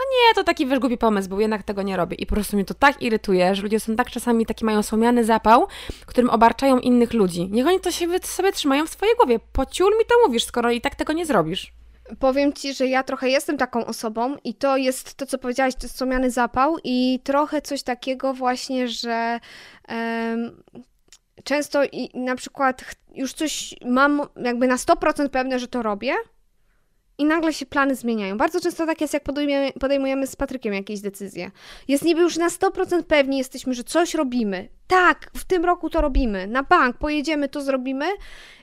[0.00, 2.16] a nie, to taki wiesz, głupi pomysł był, jednak tego nie robię.
[2.16, 5.24] I po prostu mnie to tak irytuje, że ludzie są tak czasami taki mają słomiany
[5.24, 5.66] zapał,
[6.06, 7.48] którym obarczają innych ludzi.
[7.50, 7.90] Niech oni to
[8.22, 9.38] sobie trzymają w swojej głowie.
[9.52, 11.72] Pociul mi to mówisz, skoro i tak tego nie zrobisz.
[12.18, 15.86] Powiem Ci, że ja trochę jestem taką osobą i to jest to, co powiedziałaś, to
[15.86, 19.40] jest słomiany zapał i trochę coś takiego właśnie, że
[19.88, 20.62] um,
[21.44, 22.84] często i na przykład
[23.14, 26.14] już coś mam jakby na 100% pewne, że to robię,
[27.20, 28.36] i nagle się plany zmieniają.
[28.36, 31.50] Bardzo często tak jest, jak podejmujemy, podejmujemy z Patrykiem jakieś decyzje.
[31.88, 34.68] Jest niby już na 100% pewni jesteśmy, że coś robimy.
[34.86, 36.46] Tak, w tym roku to robimy.
[36.46, 38.06] Na bank pojedziemy, to zrobimy.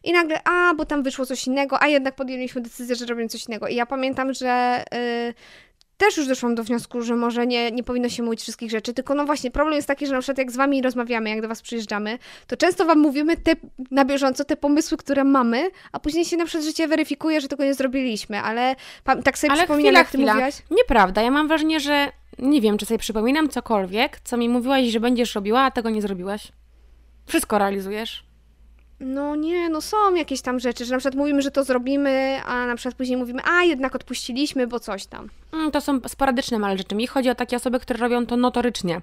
[0.04, 3.48] I nagle, a, bo tam wyszło coś innego, a jednak podjęliśmy decyzję, że robimy coś
[3.48, 3.67] innego.
[3.67, 5.34] I ja pamiętam, że yy,
[5.97, 9.15] też już doszłam do wniosku, że może nie, nie powinno się mówić wszystkich rzeczy, tylko
[9.15, 11.62] no właśnie, problem jest taki, że na przykład jak z wami rozmawiamy, jak do was
[11.62, 13.55] przyjeżdżamy, to często wam mówimy te,
[13.91, 17.63] na bieżąco te pomysły, które mamy, a później się na przykład życie weryfikuje, że tego
[17.63, 18.75] nie zrobiliśmy, ale
[19.23, 20.33] tak sobie ale przypominam, chwila, jak ty chwila.
[20.33, 20.55] mówiłaś.
[20.71, 24.99] Nieprawda, ja mam wrażenie, że nie wiem, czy sobie przypominam cokolwiek, co mi mówiłaś, że
[24.99, 26.51] będziesz robiła, a tego nie zrobiłaś.
[27.25, 28.26] Wszystko realizujesz.
[28.99, 32.65] No nie, no są jakieś tam rzeczy, że na przykład mówimy, że to zrobimy, a
[32.65, 35.29] na przykład później mówimy, a jednak odpuściliśmy, bo coś tam.
[35.53, 36.95] Mm, to są sporadyczne małe rzeczy.
[36.95, 39.01] Mi chodzi o takie osoby, które robią to notorycznie.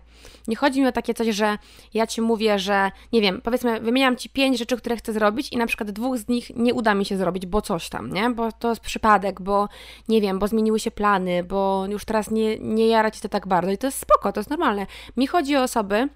[0.49, 1.59] Nie chodzi mi o takie coś, że
[1.95, 5.57] ja Ci mówię, że nie wiem, powiedzmy, wymieniam Ci pięć rzeczy, które chcę zrobić i
[5.57, 8.31] na przykład dwóch z nich nie uda mi się zrobić, bo coś tam, nie?
[8.31, 9.69] Bo to jest przypadek, bo
[10.09, 13.47] nie wiem, bo zmieniły się plany, bo już teraz nie, nie jara Ci to tak
[13.47, 14.87] bardzo i to jest spoko, to jest normalne.
[15.17, 16.09] Mi chodzi o osoby,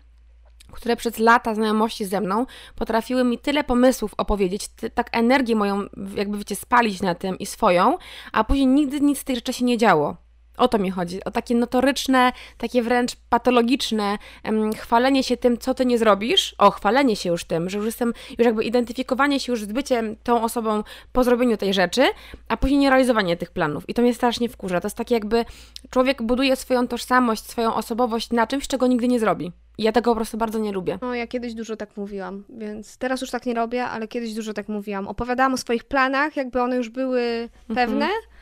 [0.78, 5.84] które przez lata znajomości ze mną potrafiły mi tyle pomysłów opowiedzieć, ty, tak energię moją,
[6.14, 7.98] jakby wiecie, spalić na tym i swoją,
[8.32, 10.16] a później nigdy nic z tej rzeczy się nie działo.
[10.58, 15.74] O to mi chodzi, o takie notoryczne, takie wręcz patologiczne um, chwalenie się tym, co
[15.74, 19.52] ty nie zrobisz, o chwalenie się już tym, że już jestem, już jakby identyfikowanie się
[19.52, 22.02] już z byciem tą osobą po zrobieniu tej rzeczy,
[22.48, 23.88] a później nie realizowanie tych planów.
[23.88, 24.80] I to mnie strasznie wkurza.
[24.80, 25.44] To jest takie jakby
[25.90, 29.52] człowiek buduje swoją tożsamość, swoją osobowość na czymś, czego nigdy nie zrobi.
[29.78, 30.98] Ja tego po prostu bardzo nie lubię.
[31.02, 34.52] No, ja kiedyś dużo tak mówiłam, więc teraz już tak nie robię, ale kiedyś dużo
[34.52, 35.08] tak mówiłam.
[35.08, 38.06] Opowiadałam o swoich planach, jakby one już były pewne.
[38.06, 38.37] Mhm E,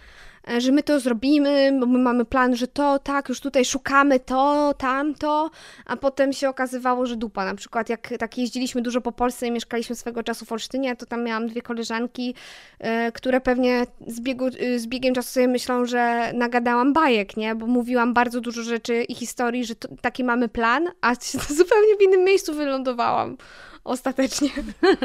[0.59, 4.75] że my to zrobimy, bo my mamy plan, że to, tak, już tutaj szukamy to,
[4.79, 5.51] tamto,
[5.87, 7.45] a potem się okazywało, że dupa.
[7.45, 11.07] Na przykład jak tak jeździliśmy dużo po Polsce i mieszkaliśmy swego czasu w Olsztynie, to
[11.07, 12.35] tam miałam dwie koleżanki,
[12.79, 17.55] e, które pewnie z, biegu, e, z biegiem czasu sobie myślą, że nagadałam bajek, nie?
[17.55, 21.15] Bo mówiłam bardzo dużo rzeczy i historii, że to, taki mamy plan, a
[21.59, 23.37] zupełnie w innym miejscu wylądowałam
[23.85, 24.51] ostatecznie.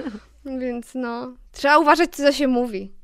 [0.62, 3.01] Więc no, trzeba uważać, co się mówi.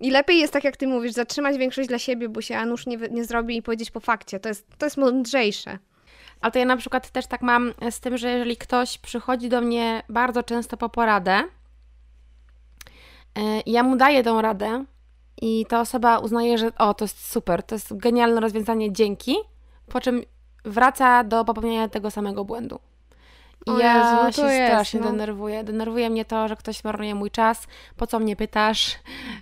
[0.00, 2.96] I lepiej jest tak, jak ty mówisz, zatrzymać większość dla siebie, bo się Anusz nie,
[2.96, 4.40] nie zrobi i powiedzieć po fakcie.
[4.40, 5.78] To jest, to jest mądrzejsze.
[6.40, 9.60] Ale to ja na przykład też tak mam z tym, że jeżeli ktoś przychodzi do
[9.60, 11.44] mnie bardzo często po poradę, e,
[13.66, 14.84] ja mu daję tą radę
[15.42, 19.36] i ta osoba uznaje, że o, to jest super, to jest genialne rozwiązanie, dzięki,
[19.86, 20.22] po czym
[20.64, 22.80] wraca do popełniania tego samego błędu.
[23.66, 25.06] I ja Jezu, się jest, strasznie no.
[25.06, 25.64] denerwuję.
[25.64, 27.66] Denerwuje mnie to, że ktoś marnuje mój czas.
[27.96, 28.98] Po co mnie pytasz,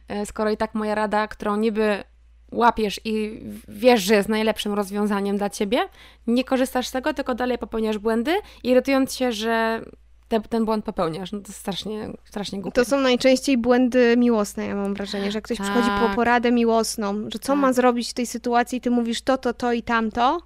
[0.09, 2.05] e, skoro i tak moja rada, którą niby
[2.53, 5.89] łapiesz i wiesz, że jest najlepszym rozwiązaniem dla ciebie,
[6.27, 9.83] nie korzystasz z tego, tylko dalej popełniasz błędy, irytując się, że
[10.29, 11.33] te, ten błąd popełniasz.
[11.33, 12.75] No to strasznie, strasznie głupie.
[12.75, 15.67] To są najczęściej błędy miłosne, ja mam wrażenie, że ktoś tak.
[15.67, 16.17] przychodzi po tak.
[16.17, 17.57] poradę miłosną, że co tak.
[17.57, 20.41] ma zrobić w tej sytuacji, ty mówisz to, to, to i tamto,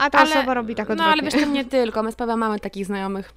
[0.00, 1.04] a ta ale, osoba robi tak odwrotnie.
[1.04, 2.02] No ale wiesz, to nie tylko.
[2.02, 3.32] My z Pawłem mamy takich znajomych,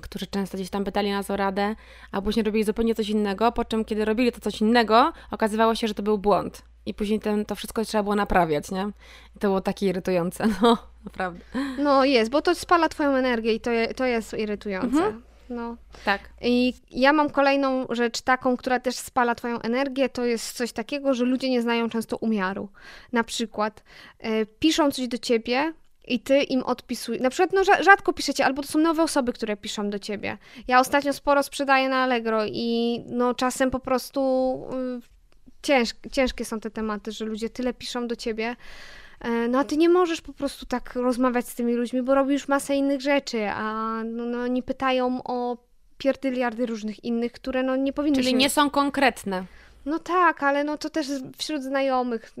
[0.00, 1.74] którzy często gdzieś tam pytali nas o radę,
[2.12, 5.88] a później robili zupełnie coś innego, po czym kiedy robili to coś innego, okazywało się,
[5.88, 6.62] że to był błąd.
[6.86, 8.90] I później ten, to wszystko trzeba było naprawiać, nie?
[9.36, 11.40] I to było takie irytujące, no, naprawdę.
[11.78, 15.04] No jest, bo to spala twoją energię i to, je, to jest irytujące.
[15.04, 15.22] Mhm.
[15.52, 15.76] No.
[16.04, 16.20] Tak.
[16.40, 21.14] I ja mam kolejną rzecz taką, która też spala twoją energię, to jest coś takiego,
[21.14, 22.68] że ludzie nie znają często umiaru.
[23.12, 23.82] Na przykład
[24.24, 25.72] y, piszą coś do ciebie,
[26.08, 27.22] i ty im odpisujesz.
[27.22, 30.38] Na przykład no, rzadko piszecie, albo to są nowe osoby, które piszą do ciebie.
[30.68, 34.20] Ja ostatnio sporo sprzedaję na Allegro i no czasem po prostu
[34.98, 35.00] y,
[35.62, 38.56] cięż, ciężkie są te tematy, że ludzie tyle piszą do ciebie, E,
[39.48, 42.76] no a ty nie możesz po prostu tak rozmawiać z tymi ludźmi, bo robisz masę
[42.76, 45.56] innych rzeczy, a no, no oni pytają o
[45.98, 48.36] pierdyliardy różnych innych, które no nie powinny Czyli się...
[48.36, 49.44] nie są konkretne.
[49.86, 51.06] No tak, ale no to też
[51.36, 52.34] wśród znajomych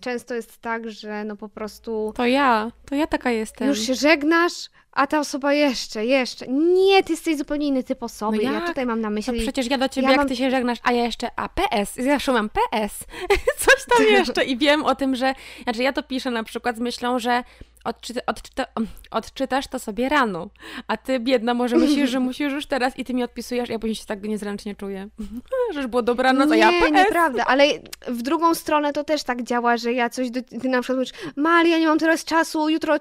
[0.00, 2.12] często jest tak, że no po prostu...
[2.16, 3.68] To ja, to ja taka jestem.
[3.68, 6.46] Już się żegnasz, a ta osoba jeszcze, jeszcze.
[6.48, 8.38] Nie, ty jesteś zupełnie inny typ osoby.
[8.44, 9.36] No ja tutaj mam na myśli.
[9.36, 10.28] To przecież ja do ciebie, ja jak mam...
[10.28, 12.98] ty się żegnasz, a ja jeszcze, a PS, zawsze mam PS.
[13.64, 16.80] Coś tam jeszcze i wiem o tym, że, znaczy ja to piszę na przykład z
[16.80, 17.44] myślą, że
[17.84, 18.66] odczyta, odczyta,
[19.10, 20.48] odczytasz to sobie rano,
[20.88, 23.94] a ty biedna może myślisz, że musisz już teraz i ty mi odpisujesz, ja później
[23.94, 25.08] się tak niezręcznie czuję.
[25.72, 27.64] że już było dobranoc, a ja Nie, nieprawda, ale
[28.08, 31.12] w drugą stronę to też tak działa, że ja coś, do, ty na przykład mówisz,
[31.36, 32.94] Maria, nie mam teraz czasu, jutro,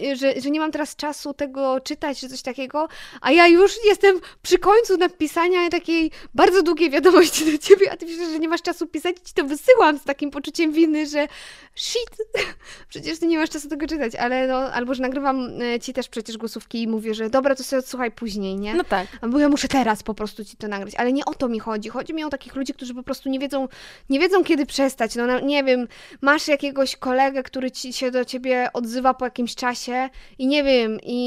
[0.00, 2.88] yy, że, że nie mam teraz czasu tego czytać, czy coś takiego,
[3.20, 8.06] a ja już jestem przy końcu napisania takiej bardzo długiej wiadomości do ciebie, a ty
[8.06, 11.26] piszesz, że nie masz czasu pisać, ci to wysyłam z takim poczuciem winy, że
[11.74, 12.16] shit,
[12.90, 16.08] przecież ty nie masz czasu tego czytać, ale no, albo że nagrywam e, ci też
[16.08, 18.74] przecież głosówki i mówię, że dobra, to sobie odsłuchaj później, nie?
[18.74, 19.06] No tak.
[19.28, 21.88] Bo ja muszę teraz po prostu ci to nagrać, ale nie o to mi chodzi.
[21.88, 23.68] Chodzi mi o takich ludzi, którzy po prostu nie wiedzą,
[24.10, 25.14] nie wiedzą kiedy przestać.
[25.14, 25.88] No nie wiem,
[26.20, 30.98] masz jakiegoś kolegę, który ci się do ciebie odzywa po jakimś czasie i nie wiem,
[31.02, 31.19] i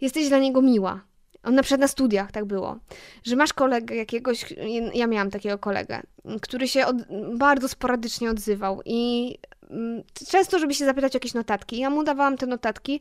[0.00, 1.00] jesteś dla niego miła.
[1.42, 2.76] On na przykład na studiach tak było,
[3.24, 4.54] że masz kolegę jakiegoś,
[4.94, 6.02] ja miałam takiego kolegę,
[6.42, 6.96] który się od,
[7.36, 9.34] bardzo sporadycznie odzywał i
[9.70, 11.78] Mm, często, żeby się zapytać o jakieś notatki.
[11.78, 13.00] Ja mu dawałam te notatki,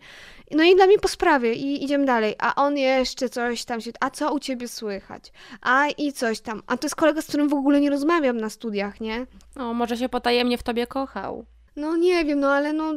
[0.52, 2.36] no i dla mnie po sprawie i idziemy dalej.
[2.40, 5.32] A on jeszcze coś tam się, a co u ciebie słychać?
[5.62, 6.62] A i coś tam.
[6.68, 9.26] A to jest kolega, z którym w ogóle nie rozmawiam na studiach, nie?
[9.56, 11.46] O, może się potajemnie w tobie kochał.
[11.76, 12.94] No nie wiem, no ale no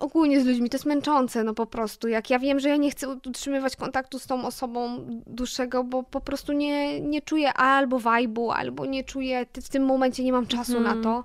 [0.00, 2.08] ogólnie z ludźmi to jest męczące, no po prostu.
[2.08, 6.20] Jak ja wiem, że ja nie chcę utrzymywać kontaktu z tą osobą dłuższego, bo po
[6.20, 10.72] prostu nie, nie czuję albo wajbu, albo nie czuję, w tym momencie nie mam czasu
[10.72, 10.84] hmm.
[10.84, 11.02] na mhm.
[11.02, 11.24] to,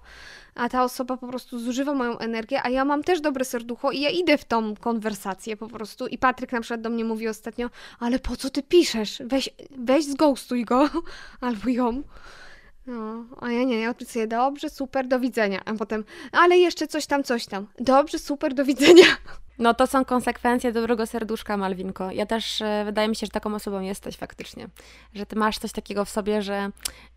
[0.56, 4.00] a ta osoba po prostu zużywa moją energię, a ja mam też dobre serducho i
[4.00, 6.08] ja idę w tą konwersację po prostu.
[6.08, 7.70] I Patryk na przykład do mnie mówi ostatnio,
[8.00, 9.22] ale po co ty piszesz?
[9.26, 10.90] Weź, weź zghostuj go,
[11.42, 12.04] albo ją.
[12.88, 15.62] No, a ja nie, ja odpisuję dobrze, super, do widzenia.
[15.66, 17.68] A potem, ale jeszcze coś tam, coś tam.
[17.80, 19.06] Dobrze, super, do widzenia.
[19.60, 22.12] No to są konsekwencje dobrego serduszka, Malwinko.
[22.12, 24.68] Ja też, e, wydaje mi się, że taką osobą jesteś faktycznie.
[25.14, 26.72] Że ty masz coś takiego w sobie, że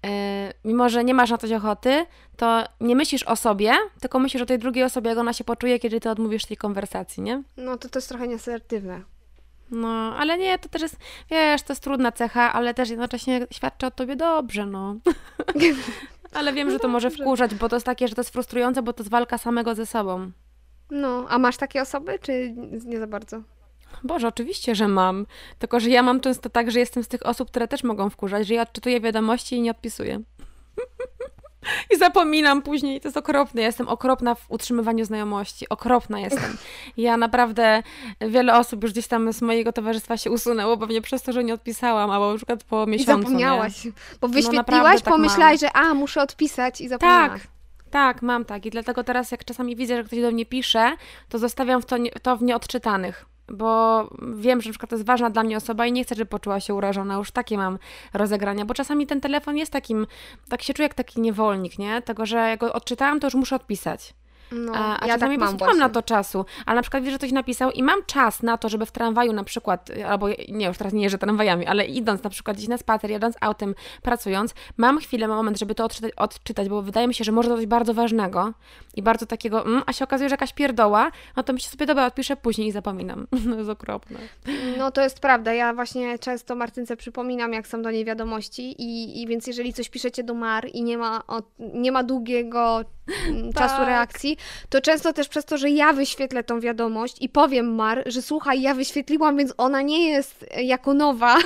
[0.07, 2.07] e, mimo, że nie masz na coś ochoty,
[2.37, 5.79] to nie myślisz o sobie, tylko myślisz o tej drugiej osobie, jak ona się poczuje,
[5.79, 7.43] kiedy ty odmówisz tej konwersacji, nie?
[7.57, 9.16] No to to jest trochę nieasertywne.
[9.71, 10.97] No, ale nie, to też jest,
[11.31, 14.97] wiesz, to jest trudna cecha, ale też jednocześnie świadczy o tobie dobrze, no.
[16.35, 18.93] ale wiem, że to może wkurzać, bo to jest takie, że to jest frustrujące, bo
[18.93, 20.31] to jest walka samego ze sobą.
[20.91, 22.55] No, a masz takie osoby, czy
[22.87, 23.43] nie za bardzo?
[24.05, 25.27] Boże, oczywiście, że mam.
[25.59, 28.47] Tylko, że ja mam często tak, że jestem z tych osób, które też mogą wkurzać,
[28.47, 30.21] że ja odczytuję wiadomości i nie odpisuję.
[31.91, 33.01] I zapominam później.
[33.01, 33.61] To jest okropne.
[33.61, 35.69] Ja jestem okropna w utrzymywaniu znajomości.
[35.69, 36.57] Okropna jestem.
[36.97, 37.83] Ja naprawdę,
[38.21, 41.55] wiele osób już gdzieś tam z mojego towarzystwa się usunęło, pewnie przez to, że nie
[41.55, 43.21] odpisałam, albo na przykład po miesiącu.
[43.21, 43.85] I zapomniałaś.
[43.85, 43.93] Nie?
[44.21, 47.43] Bo no wyświetliłaś, no pomyślałaś, że a, muszę odpisać i zapomniałaś.
[47.43, 47.57] Tak.
[47.91, 48.67] Tak, mam tak.
[48.67, 50.93] I dlatego teraz, jak czasami widzę, że ktoś do mnie pisze,
[51.29, 54.03] to zostawiam w to, to w nieodczytanych bo
[54.35, 56.61] wiem, że na przykład to jest ważna dla mnie osoba i nie chcę, żeby poczuła
[56.61, 57.15] się urażona.
[57.15, 57.79] Już takie mam
[58.15, 60.07] rozegrania, bo czasami ten telefon jest takim,
[60.49, 62.03] tak się czuję jak taki niewolnik, nie?
[62.03, 64.15] Tego, że jak go odczytałam, to już muszę odpisać.
[64.53, 67.13] No, a, a ja czasami tak mam, mam na to czasu, ale na przykład wiesz,
[67.13, 70.67] że ktoś napisał i mam czas na to, żeby w tramwaju na przykład, albo nie,
[70.67, 74.55] już teraz nie jeżdżę tramwajami, ale idąc na przykład gdzieś na spacer, jadąc autem, pracując,
[74.77, 77.67] mam chwilę, moment, żeby to odczytać, odczytać, bo wydaje mi się, że może to coś
[77.67, 78.53] bardzo ważnego
[78.97, 82.07] i bardzo takiego, mm, a się okazuje, że jakaś pierdoła, no to myślę sobie, dobra,
[82.07, 83.27] odpiszę później i zapominam.
[83.47, 84.19] No jest okropne.
[84.79, 89.23] No to jest prawda, ja właśnie często Martynce przypominam, jak są do niej wiadomości i,
[89.23, 92.85] i więc jeżeli coś piszecie do Mar i nie ma, od, nie ma długiego
[93.29, 93.87] mm, czasu tak.
[93.87, 94.37] reakcji,
[94.69, 98.63] to często też przez to, że ja wyświetlę tą wiadomość i powiem Mar, że słuchaj,
[98.63, 101.37] ja wyświetliłam, więc ona nie jest jako nowa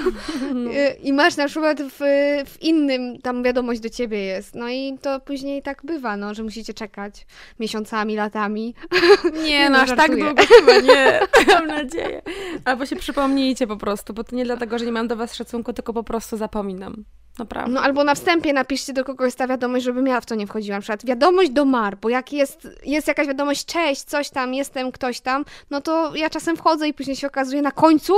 [0.54, 0.70] no.
[1.02, 1.98] i masz na przykład w,
[2.46, 4.54] w innym, tam wiadomość do ciebie jest.
[4.54, 7.26] No i to później tak bywa, no, że musicie czekać
[7.60, 8.74] miesiącami, latami.
[9.44, 11.20] Nie, no, no aż tak długo chyba nie,
[11.54, 12.22] mam nadzieję.
[12.64, 15.72] Albo się przypomnijcie po prostu, bo to nie dlatego, że nie mam do was szacunku,
[15.72, 17.04] tylko po prostu zapominam.
[17.38, 17.74] Naprawdę.
[17.74, 20.76] No albo na wstępie napiszcie do kogoś ta wiadomość, żebym ja w to nie wchodziła.
[20.76, 24.92] Na przykład wiadomość do Mar, bo jak jest, jest jakaś wiadomość, cześć, coś tam, jestem
[24.92, 28.14] ktoś tam, no to ja czasem wchodzę i później się okazuje na końcu,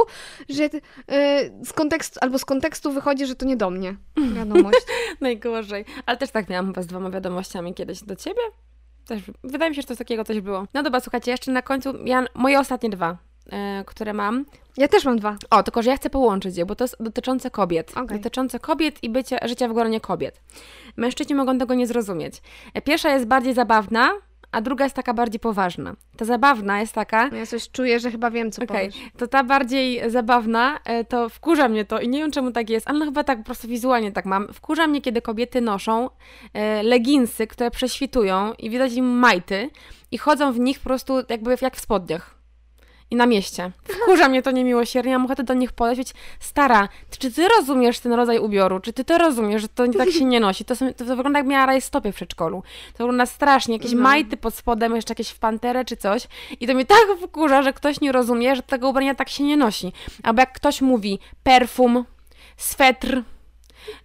[0.49, 0.71] że yy,
[1.65, 3.97] z kontekstu, albo z kontekstu wychodzi, że to nie do mnie
[4.37, 4.81] wiadomość.
[5.21, 5.85] Najgorzej.
[6.07, 8.43] Ale też tak miałam chyba z dwoma wiadomościami kiedyś do ciebie.
[9.07, 10.67] Też, wydaje mi się, że coś takiego coś było.
[10.75, 14.45] No dobra, słuchajcie, jeszcze na końcu, ja, moje ostatnie dwa, yy, które mam,
[14.77, 15.37] ja też mam dwa.
[15.51, 17.91] O, tylko że ja chcę połączyć je, bo to jest dotyczące kobiet.
[17.91, 18.19] Okay.
[18.19, 20.41] Dotyczące kobiet i bycia, życia w gronie kobiet.
[20.97, 22.43] Mężczyźni mogą tego nie zrozumieć.
[22.85, 24.11] Pierwsza jest bardziej zabawna,
[24.53, 25.95] a druga jest taka bardziej poważna.
[26.17, 27.29] Ta zabawna jest taka...
[27.29, 28.79] Ja coś czuję, że chyba wiem, co okay.
[28.79, 28.95] powiesz.
[29.17, 32.89] To ta bardziej zabawna, e, to wkurza mnie to i nie wiem, czemu tak jest,
[32.89, 34.53] ale no chyba tak po prostu wizualnie tak mam.
[34.53, 36.11] Wkurza mnie, kiedy kobiety noszą
[36.55, 39.71] e, leginsy, które prześwitują i widać im majty
[40.11, 42.42] i chodzą w nich po prostu jakby jak w spodniach
[43.13, 43.71] i na mieście.
[43.85, 46.89] Wkurza mnie to niemiłosiernie, mam ochotę do nich podejść, stara,
[47.19, 48.81] czy ty rozumiesz ten rodzaj ubioru?
[48.81, 50.65] Czy ty to rozumiesz, że to tak się nie nosi?
[50.65, 52.63] To, są, to wygląda jak miała stopie w przedszkolu.
[52.93, 54.03] To wygląda strasznie, jakieś no.
[54.03, 56.29] majty pod spodem, jeszcze jakieś w panterę czy coś
[56.61, 59.57] i to mnie tak wkurza, że ktoś nie rozumie, że tego ubrania tak się nie
[59.57, 59.93] nosi.
[60.23, 62.05] Albo jak ktoś mówi perfum,
[62.57, 63.23] swetr,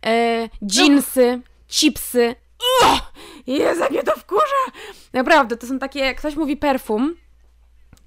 [0.06, 2.36] e, dżinsy, chipsy,
[2.84, 3.02] Uch!
[3.48, 4.64] Jezu, mnie to wkurza!
[5.14, 7.16] Naprawdę, to są takie, jak ktoś mówi perfum,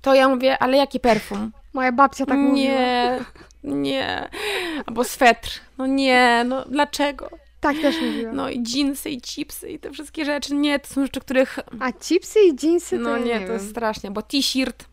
[0.01, 1.53] to ja mówię, ale jaki perfum?
[1.72, 2.61] Moja babcia tak mówi.
[2.61, 3.18] Nie,
[3.64, 4.28] nie.
[4.86, 5.61] Albo swetr.
[5.78, 7.30] No nie, no dlaczego?
[7.61, 8.32] Tak też mówiła.
[8.32, 10.55] No i jeansy i chipsy i te wszystkie rzeczy.
[10.55, 11.59] Nie, to są rzeczy, których...
[11.80, 14.84] A chipsy i jeansy to No nie, nie to jest strasznie, bo t-shirt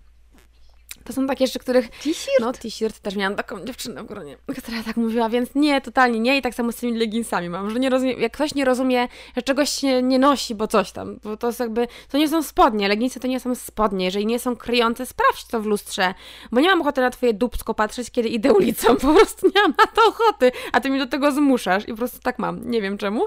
[1.08, 1.90] to są takie rzeczy, których...
[1.90, 2.40] T-shirt?
[2.40, 6.38] No, t-shirt też miałam taką dziewczynę w gronie, która tak mówiła, więc nie, totalnie nie.
[6.38, 9.42] I tak samo z tymi leginsami mam, że nie rozumiem, jak ktoś nie rozumie, że
[9.42, 12.88] czegoś się nie nosi, bo coś tam, bo to jest jakby, to nie są spodnie,
[12.88, 16.14] leginsy to nie są spodnie, jeżeli nie są kryjące, sprawdź to w lustrze,
[16.52, 19.74] bo nie mam ochoty na twoje dupsko patrzeć, kiedy idę ulicą, po prostu nie mam
[19.78, 22.82] na to ochoty, a ty mi do tego zmuszasz i po prostu tak mam, nie
[22.82, 23.26] wiem czemu.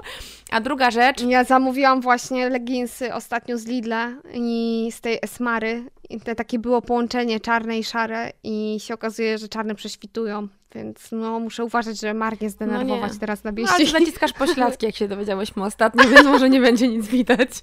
[0.51, 1.21] A druga rzecz...
[1.21, 6.81] Ja zamówiłam właśnie leginsy ostatnio z Lidla i z tej Esmary i te takie było
[6.81, 12.13] połączenie czarne i szare i się okazuje, że czarne prześwitują, więc no muszę uważać, że
[12.13, 13.83] marnie zdenerwować no teraz na bieści.
[13.83, 17.49] No, ale naciskasz pośladki, jak się dowiedziałyśmy ostatnio, więc może nie będzie nic widać.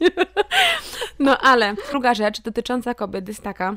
[1.19, 3.77] No ale druga rzecz dotycząca kobiet jest taka,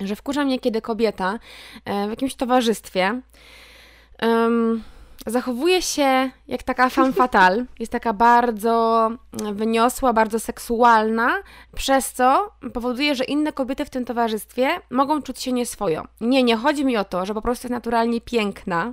[0.00, 1.38] że wkurza mnie, kiedy kobieta
[1.84, 3.20] e, w jakimś towarzystwie
[4.22, 4.82] um,
[5.30, 9.10] zachowuje się jak taka femme fatale, jest taka bardzo
[9.52, 11.42] wyniosła, bardzo seksualna,
[11.74, 16.04] przez co powoduje, że inne kobiety w tym towarzystwie mogą czuć się nieswojo.
[16.20, 18.92] Nie, nie chodzi mi o to, że po prostu jest naturalnie piękna,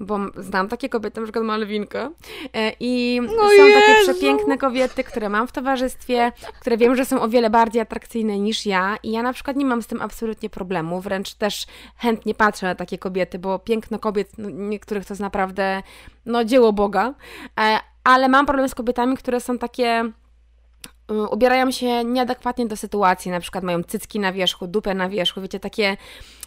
[0.00, 2.10] bo znam takie kobiety, na przykład Malwinkę
[2.54, 3.80] e, i no są Jezu.
[3.80, 8.38] takie przepiękne kobiety, które mam w towarzystwie, które wiem, że są o wiele bardziej atrakcyjne
[8.38, 11.66] niż ja i ja na przykład nie mam z tym absolutnie problemu, wręcz też
[11.96, 15.82] chętnie patrzę na takie kobiety, bo piękno kobiet, no, niektórych to jest naprawdę
[16.26, 17.14] no, dzieło Boga,
[17.60, 20.12] e, ale mam problem z kobietami, które są takie
[21.10, 25.40] y, ubierają się nieadekwatnie do sytuacji, na przykład mają cycki na wierzchu, dupę na wierzchu,
[25.40, 25.96] wiecie, takie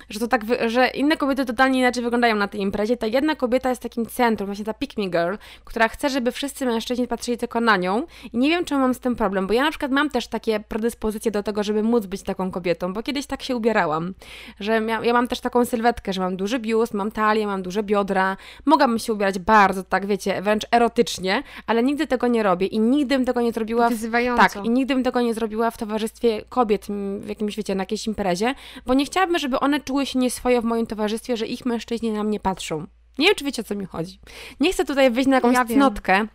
[0.10, 2.98] że to tak, że inne kobiety totalnie inaczej wyglądają na tej imprezie.
[2.98, 5.36] Ta jedna kobieta jest takim centrum, właśnie ta pick me girl,
[5.66, 8.04] która chce, żeby wszyscy mężczyźni patrzyli tylko na nią
[8.34, 10.60] i nie wiem, czy mam z tym problem, bo ja na przykład mam też takie
[10.60, 14.14] predyspozycje do tego, żeby móc być taką kobietą, bo kiedyś tak się ubierałam,
[14.60, 17.84] że ja, ja mam też taką sylwetkę, że mam duży biust, mam talię, mam duże
[17.84, 22.80] biodra, mogłabym się ubierać bardzo, tak wiecie, wręcz erotycznie, ale nigdy tego nie robię i
[22.80, 23.90] nigdy bym tego nie zrobiła.
[23.90, 24.44] Wyzywająco.
[24.44, 26.88] Tak, i nigdy bym tego nie zrobiła w towarzystwie kobiet
[27.20, 28.56] w jakimś, wiecie, na jakiejś imprezie,
[28.86, 32.24] bo nie chciałabym, żeby one czuły się nieswoje w moim towarzystwie, że ich mężczyźni na
[32.24, 32.88] mnie patrzą.
[33.18, 34.20] Nie wiem, czy wiecie, o co mi chodzi.
[34.60, 36.28] Nie chcę tutaj wyjść na jakąś ja cnotkę,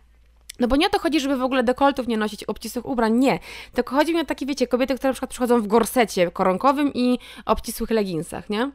[0.59, 3.39] no bo nie o to chodzi, żeby w ogóle dekoltów nie nosić, obcisłych ubrań, nie.
[3.73, 7.19] Tylko chodzi mi o takie, wiecie, kobiety, które na przykład przychodzą w gorsecie koronkowym i
[7.45, 8.71] obcisłych leginsach, nie?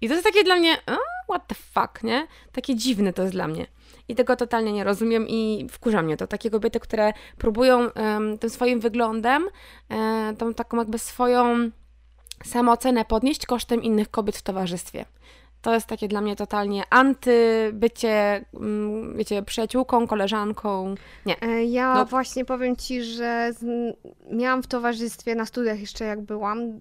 [0.00, 0.76] I to jest takie dla mnie,
[1.28, 2.26] what the fuck, nie?
[2.52, 3.66] Takie dziwne to jest dla mnie.
[4.08, 6.26] I tego totalnie nie rozumiem i wkurza mnie to.
[6.26, 9.44] Takie kobiety, które próbują um, tym swoim wyglądem,
[9.90, 11.70] um, tą taką jakby swoją
[12.44, 15.04] samoocenę podnieść kosztem innych kobiet w towarzystwie.
[15.64, 20.94] To jest takie dla mnie totalnie anty bycie, mm, wiecie, przyjaciółką, koleżanką.
[21.26, 21.42] Nie.
[21.42, 22.04] E, ja no.
[22.04, 23.64] właśnie powiem Ci, że z,
[24.30, 26.80] miałam w towarzystwie na studiach jeszcze jak byłam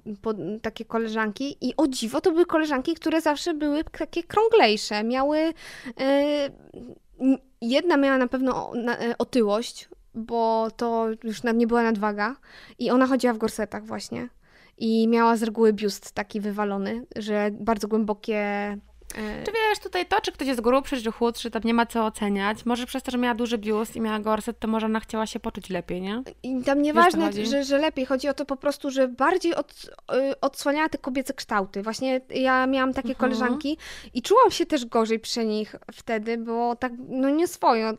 [0.61, 5.03] takie koleżanki i o dziwo to były koleżanki, które zawsze były takie krąglejsze.
[5.03, 5.39] Miały...
[5.39, 12.35] Yy, jedna miała na pewno e, otyłość, bo to już nie była nadwaga
[12.79, 14.29] i ona chodziła w gorsetach właśnie
[14.77, 18.77] i miała z reguły biust taki wywalony, że bardzo głębokie
[19.45, 22.65] czy wiesz, tutaj to, czy ktoś jest grubszy, czy chudszy, tam nie ma co oceniać.
[22.65, 25.39] Może przez to, że miała duży biust i miała gorset, to może ona chciała się
[25.39, 26.23] poczuć lepiej, nie?
[26.43, 28.05] I tam nieważne, że, że lepiej.
[28.05, 29.71] Chodzi o to po prostu, że bardziej od,
[30.31, 31.81] y, odsłaniała te kobiece kształty.
[31.81, 33.31] Właśnie ja miałam takie uh mhm.
[33.31, 33.37] -huh.
[33.37, 33.77] koleżanki
[34.13, 37.93] i czułam się też gorzej przy nich wtedy, bo tak, no nie swoją.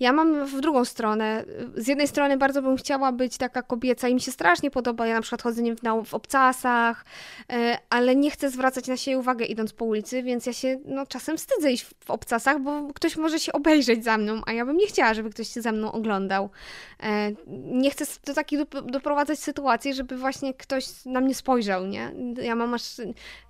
[0.00, 1.44] Ja mam w drugą stronę.
[1.76, 5.06] Z jednej strony bardzo bym chciała być taka kobieca i mi się strasznie podoba.
[5.06, 7.04] Ja na przykład chodzę w, w obcasach,
[7.52, 7.54] y,
[7.90, 11.36] ale nie chcę zwracać na siebie uwagę idąc po ulicy więc ja się no, czasem
[11.36, 14.86] wstydzę iść w obcasach, bo ktoś może się obejrzeć za mną, a ja bym nie
[14.86, 16.50] chciała, żeby ktoś się za mną oglądał.
[17.02, 22.12] E, nie chcę do takiej doprowadzać sytuacji, żeby właśnie ktoś na mnie spojrzał, nie?
[22.42, 22.82] Ja mam aż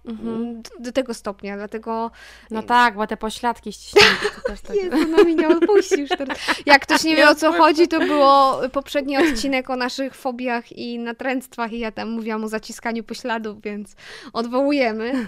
[0.05, 0.63] mhm.
[0.63, 2.11] do, do, tego stopnia, dlatego...
[2.51, 4.77] No tak, bo te pośladki ściśnięte to też tak...
[4.77, 6.39] Jezu, no mi nie odpuści już teraz.
[6.67, 10.99] Jak ktoś nie wie o co chodzi, to było poprzedni odcinek o naszych fobiach i
[10.99, 13.97] natręctwach i ja tam mówiłam o zaciskaniu pośladów, więc
[14.33, 15.27] odwołujemy.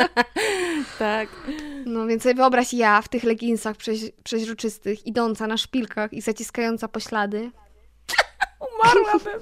[0.98, 1.28] tak.
[1.86, 6.88] No więc sobie wyobraź ja w tych leginsach przeź przeźroczystych, idąca na szpilkach i zaciskająca
[6.88, 7.50] poślady.
[8.74, 9.40] Umarłabym.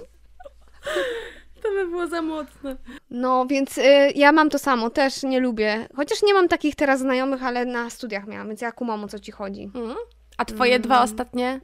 [1.69, 2.77] To by było za mocne.
[3.11, 3.83] No, więc y,
[4.15, 5.89] ja mam to samo, też nie lubię.
[5.97, 9.19] Chociaż nie mam takich teraz znajomych, ale na studiach miałam, więc ja kumam o co
[9.19, 9.71] ci chodzi.
[9.75, 9.97] Mm.
[10.37, 10.83] A twoje mm.
[10.83, 11.61] dwa ostatnie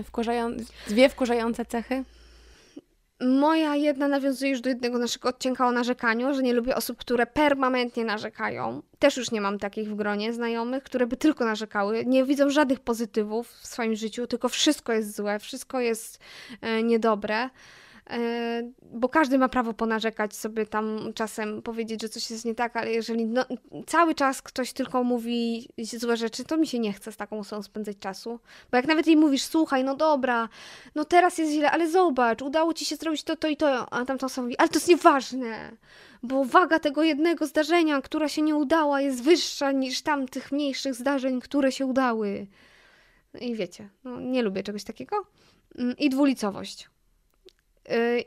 [0.00, 0.50] y, wkurzają,
[0.88, 2.04] dwie wkurzające cechy?
[3.20, 7.26] Moja jedna nawiązuje już do jednego naszego odcinka o narzekaniu, że nie lubię osób, które
[7.26, 8.82] permanentnie narzekają.
[8.98, 12.04] Też już nie mam takich w gronie znajomych, które by tylko narzekały.
[12.06, 16.18] Nie widzą żadnych pozytywów w swoim życiu, tylko wszystko jest złe, wszystko jest
[16.60, 17.50] e, niedobre.
[18.10, 22.76] E, bo każdy ma prawo ponarzekać sobie tam czasem, powiedzieć, że coś jest nie tak,
[22.76, 23.44] ale jeżeli no,
[23.86, 27.62] cały czas ktoś tylko mówi złe rzeczy, to mi się nie chce z taką osobą
[27.62, 28.40] spędzać czasu.
[28.70, 30.48] Bo jak nawet jej mówisz, słuchaj, no dobra,
[30.94, 34.04] no teraz jest źle, ale zobacz, udało ci się zrobić to, to i to, a
[34.04, 35.76] tamta osoba mówi, ale to jest nieważne,
[36.22, 41.40] bo waga tego jednego zdarzenia, która się nie udała, jest wyższa niż tamtych mniejszych zdarzeń,
[41.40, 42.46] które się udały.
[43.40, 45.16] I wiecie, no, nie lubię czegoś takiego.
[45.78, 46.88] Mm, I dwulicowość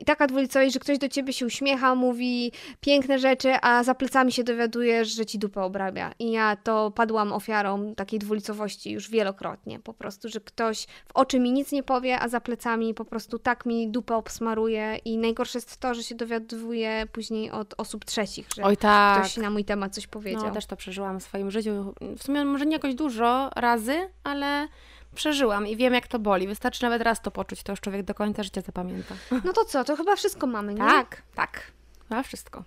[0.00, 4.32] i taka dwulicowość, że ktoś do ciebie się uśmiecha, mówi piękne rzeczy, a za plecami
[4.32, 6.12] się dowiadujesz, że ci dupę obrabia.
[6.18, 9.80] I ja to padłam ofiarą takiej dwulicowości już wielokrotnie.
[9.80, 13.38] Po prostu, że ktoś w oczy mi nic nie powie, a za plecami po prostu
[13.38, 14.96] tak mi dupę obsmaruje.
[15.04, 19.20] I najgorsze jest to, że się dowiaduje później od osób trzecich, że Oj, tak.
[19.20, 20.44] ktoś na mój temat coś powiedział.
[20.44, 21.94] No, też to przeżyłam w swoim życiu.
[22.00, 24.68] W sumie może nie jakoś dużo razy, ale
[25.14, 26.46] przeżyłam i wiem, jak to boli.
[26.46, 29.14] Wystarczy nawet raz to poczuć, to już człowiek do końca życia zapamięta.
[29.44, 30.80] No to co, to chyba wszystko mamy, nie?
[30.80, 31.62] Tak, tak.
[32.10, 32.64] Ma wszystko.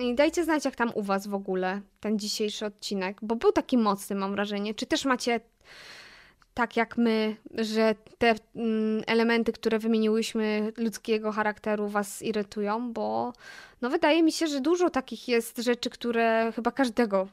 [0.00, 3.78] I dajcie znać, jak tam u Was w ogóle ten dzisiejszy odcinek, bo był taki
[3.78, 4.74] mocny, mam wrażenie.
[4.74, 5.40] Czy też macie
[6.54, 12.92] tak jak my, że te mm, elementy, które wymieniłyśmy ludzkiego charakteru Was irytują?
[12.92, 13.32] Bo
[13.80, 17.28] no, wydaje mi się, że dużo takich jest rzeczy, które chyba każdego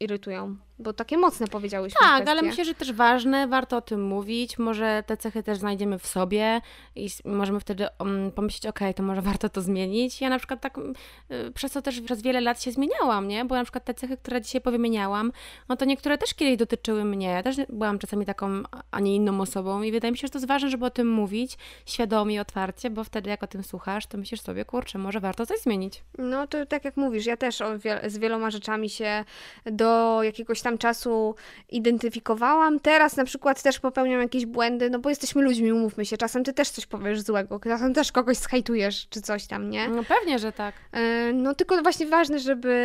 [0.00, 0.56] irytują.
[0.80, 2.00] Bo takie mocne powiedziałyśmy.
[2.00, 2.30] Tak, kwestie.
[2.30, 4.58] ale myślę, że też ważne, warto o tym mówić.
[4.58, 6.60] Może te cechy też znajdziemy w sobie
[6.96, 10.20] i możemy wtedy um, pomyśleć, okej, to może warto to zmienić.
[10.20, 13.44] Ja na przykład tak y, przez to też przez wiele lat się zmieniałam, nie?
[13.44, 15.32] Bo na przykład te cechy, które dzisiaj powymieniałam,
[15.68, 17.26] no to niektóre też kiedyś dotyczyły mnie.
[17.26, 20.38] Ja też byłam czasami taką, a nie inną osobą i wydaje mi się, że to
[20.38, 24.06] jest ważne, żeby o tym mówić świadomie i otwarcie, bo wtedy jak o tym słuchasz,
[24.06, 26.04] to myślisz sobie, kurczę, może warto coś zmienić.
[26.18, 29.24] No to tak jak mówisz, ja też wiel- z wieloma rzeczami się
[29.66, 31.34] do jakiegoś tam czasu
[31.68, 32.80] identyfikowałam.
[32.80, 36.16] Teraz na przykład też popełniam jakieś błędy, no bo jesteśmy ludźmi, umówmy się.
[36.16, 39.88] Czasem ty też coś powiesz złego, czasem też kogoś zhejtujesz czy coś tam, nie?
[39.88, 40.74] No pewnie, że tak.
[40.92, 42.78] E, No tylko właśnie ważne, żeby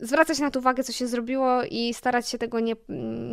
[0.00, 2.74] zwracać na to uwagę, co się zrobiło i starać się tego nie,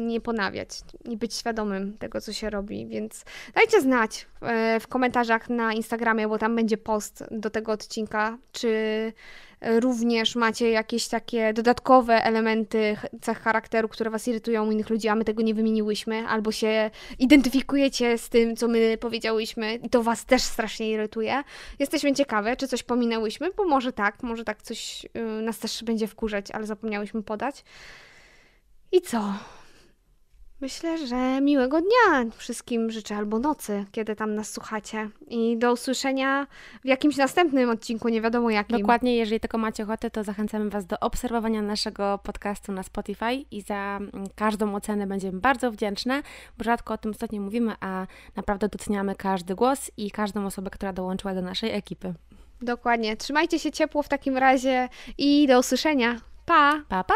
[0.07, 0.69] nie ponawiać
[1.09, 2.87] i być świadomym tego, co się robi.
[2.87, 3.25] Więc
[3.55, 9.13] dajcie znać e, w komentarzach na Instagramie, bo tam będzie post do tego odcinka, czy
[9.61, 15.07] również macie jakieś takie dodatkowe elementy ch- cech charakteru, które Was irytują u innych ludzi,
[15.07, 20.03] a my tego nie wymieniłyśmy, albo się identyfikujecie z tym, co my powiedziałyśmy i to
[20.03, 21.43] Was też strasznie irytuje.
[21.79, 26.07] Jesteśmy ciekawe, czy coś pominęłyśmy, bo może tak, może tak coś y, nas też będzie
[26.07, 27.63] wkurzać, ale zapomniałyśmy podać.
[28.91, 29.33] I co?
[30.61, 35.09] Myślę, że miłego dnia wszystkim życzę, albo nocy, kiedy tam nas słuchacie.
[35.27, 36.47] I do usłyszenia
[36.83, 38.79] w jakimś następnym odcinku, nie wiadomo jakim.
[38.79, 43.61] Dokładnie, jeżeli tylko macie ochotę, to zachęcamy Was do obserwowania naszego podcastu na Spotify i
[43.61, 46.21] za mm, każdą ocenę będziemy bardzo wdzięczne,
[46.57, 50.93] bo rzadko o tym ostatnio mówimy, a naprawdę doceniamy każdy głos i każdą osobę, która
[50.93, 52.13] dołączyła do naszej ekipy.
[52.61, 53.17] Dokładnie.
[53.17, 56.21] Trzymajcie się ciepło w takim razie i do usłyszenia.
[56.45, 56.81] Pa!
[56.89, 57.13] Pa, pa!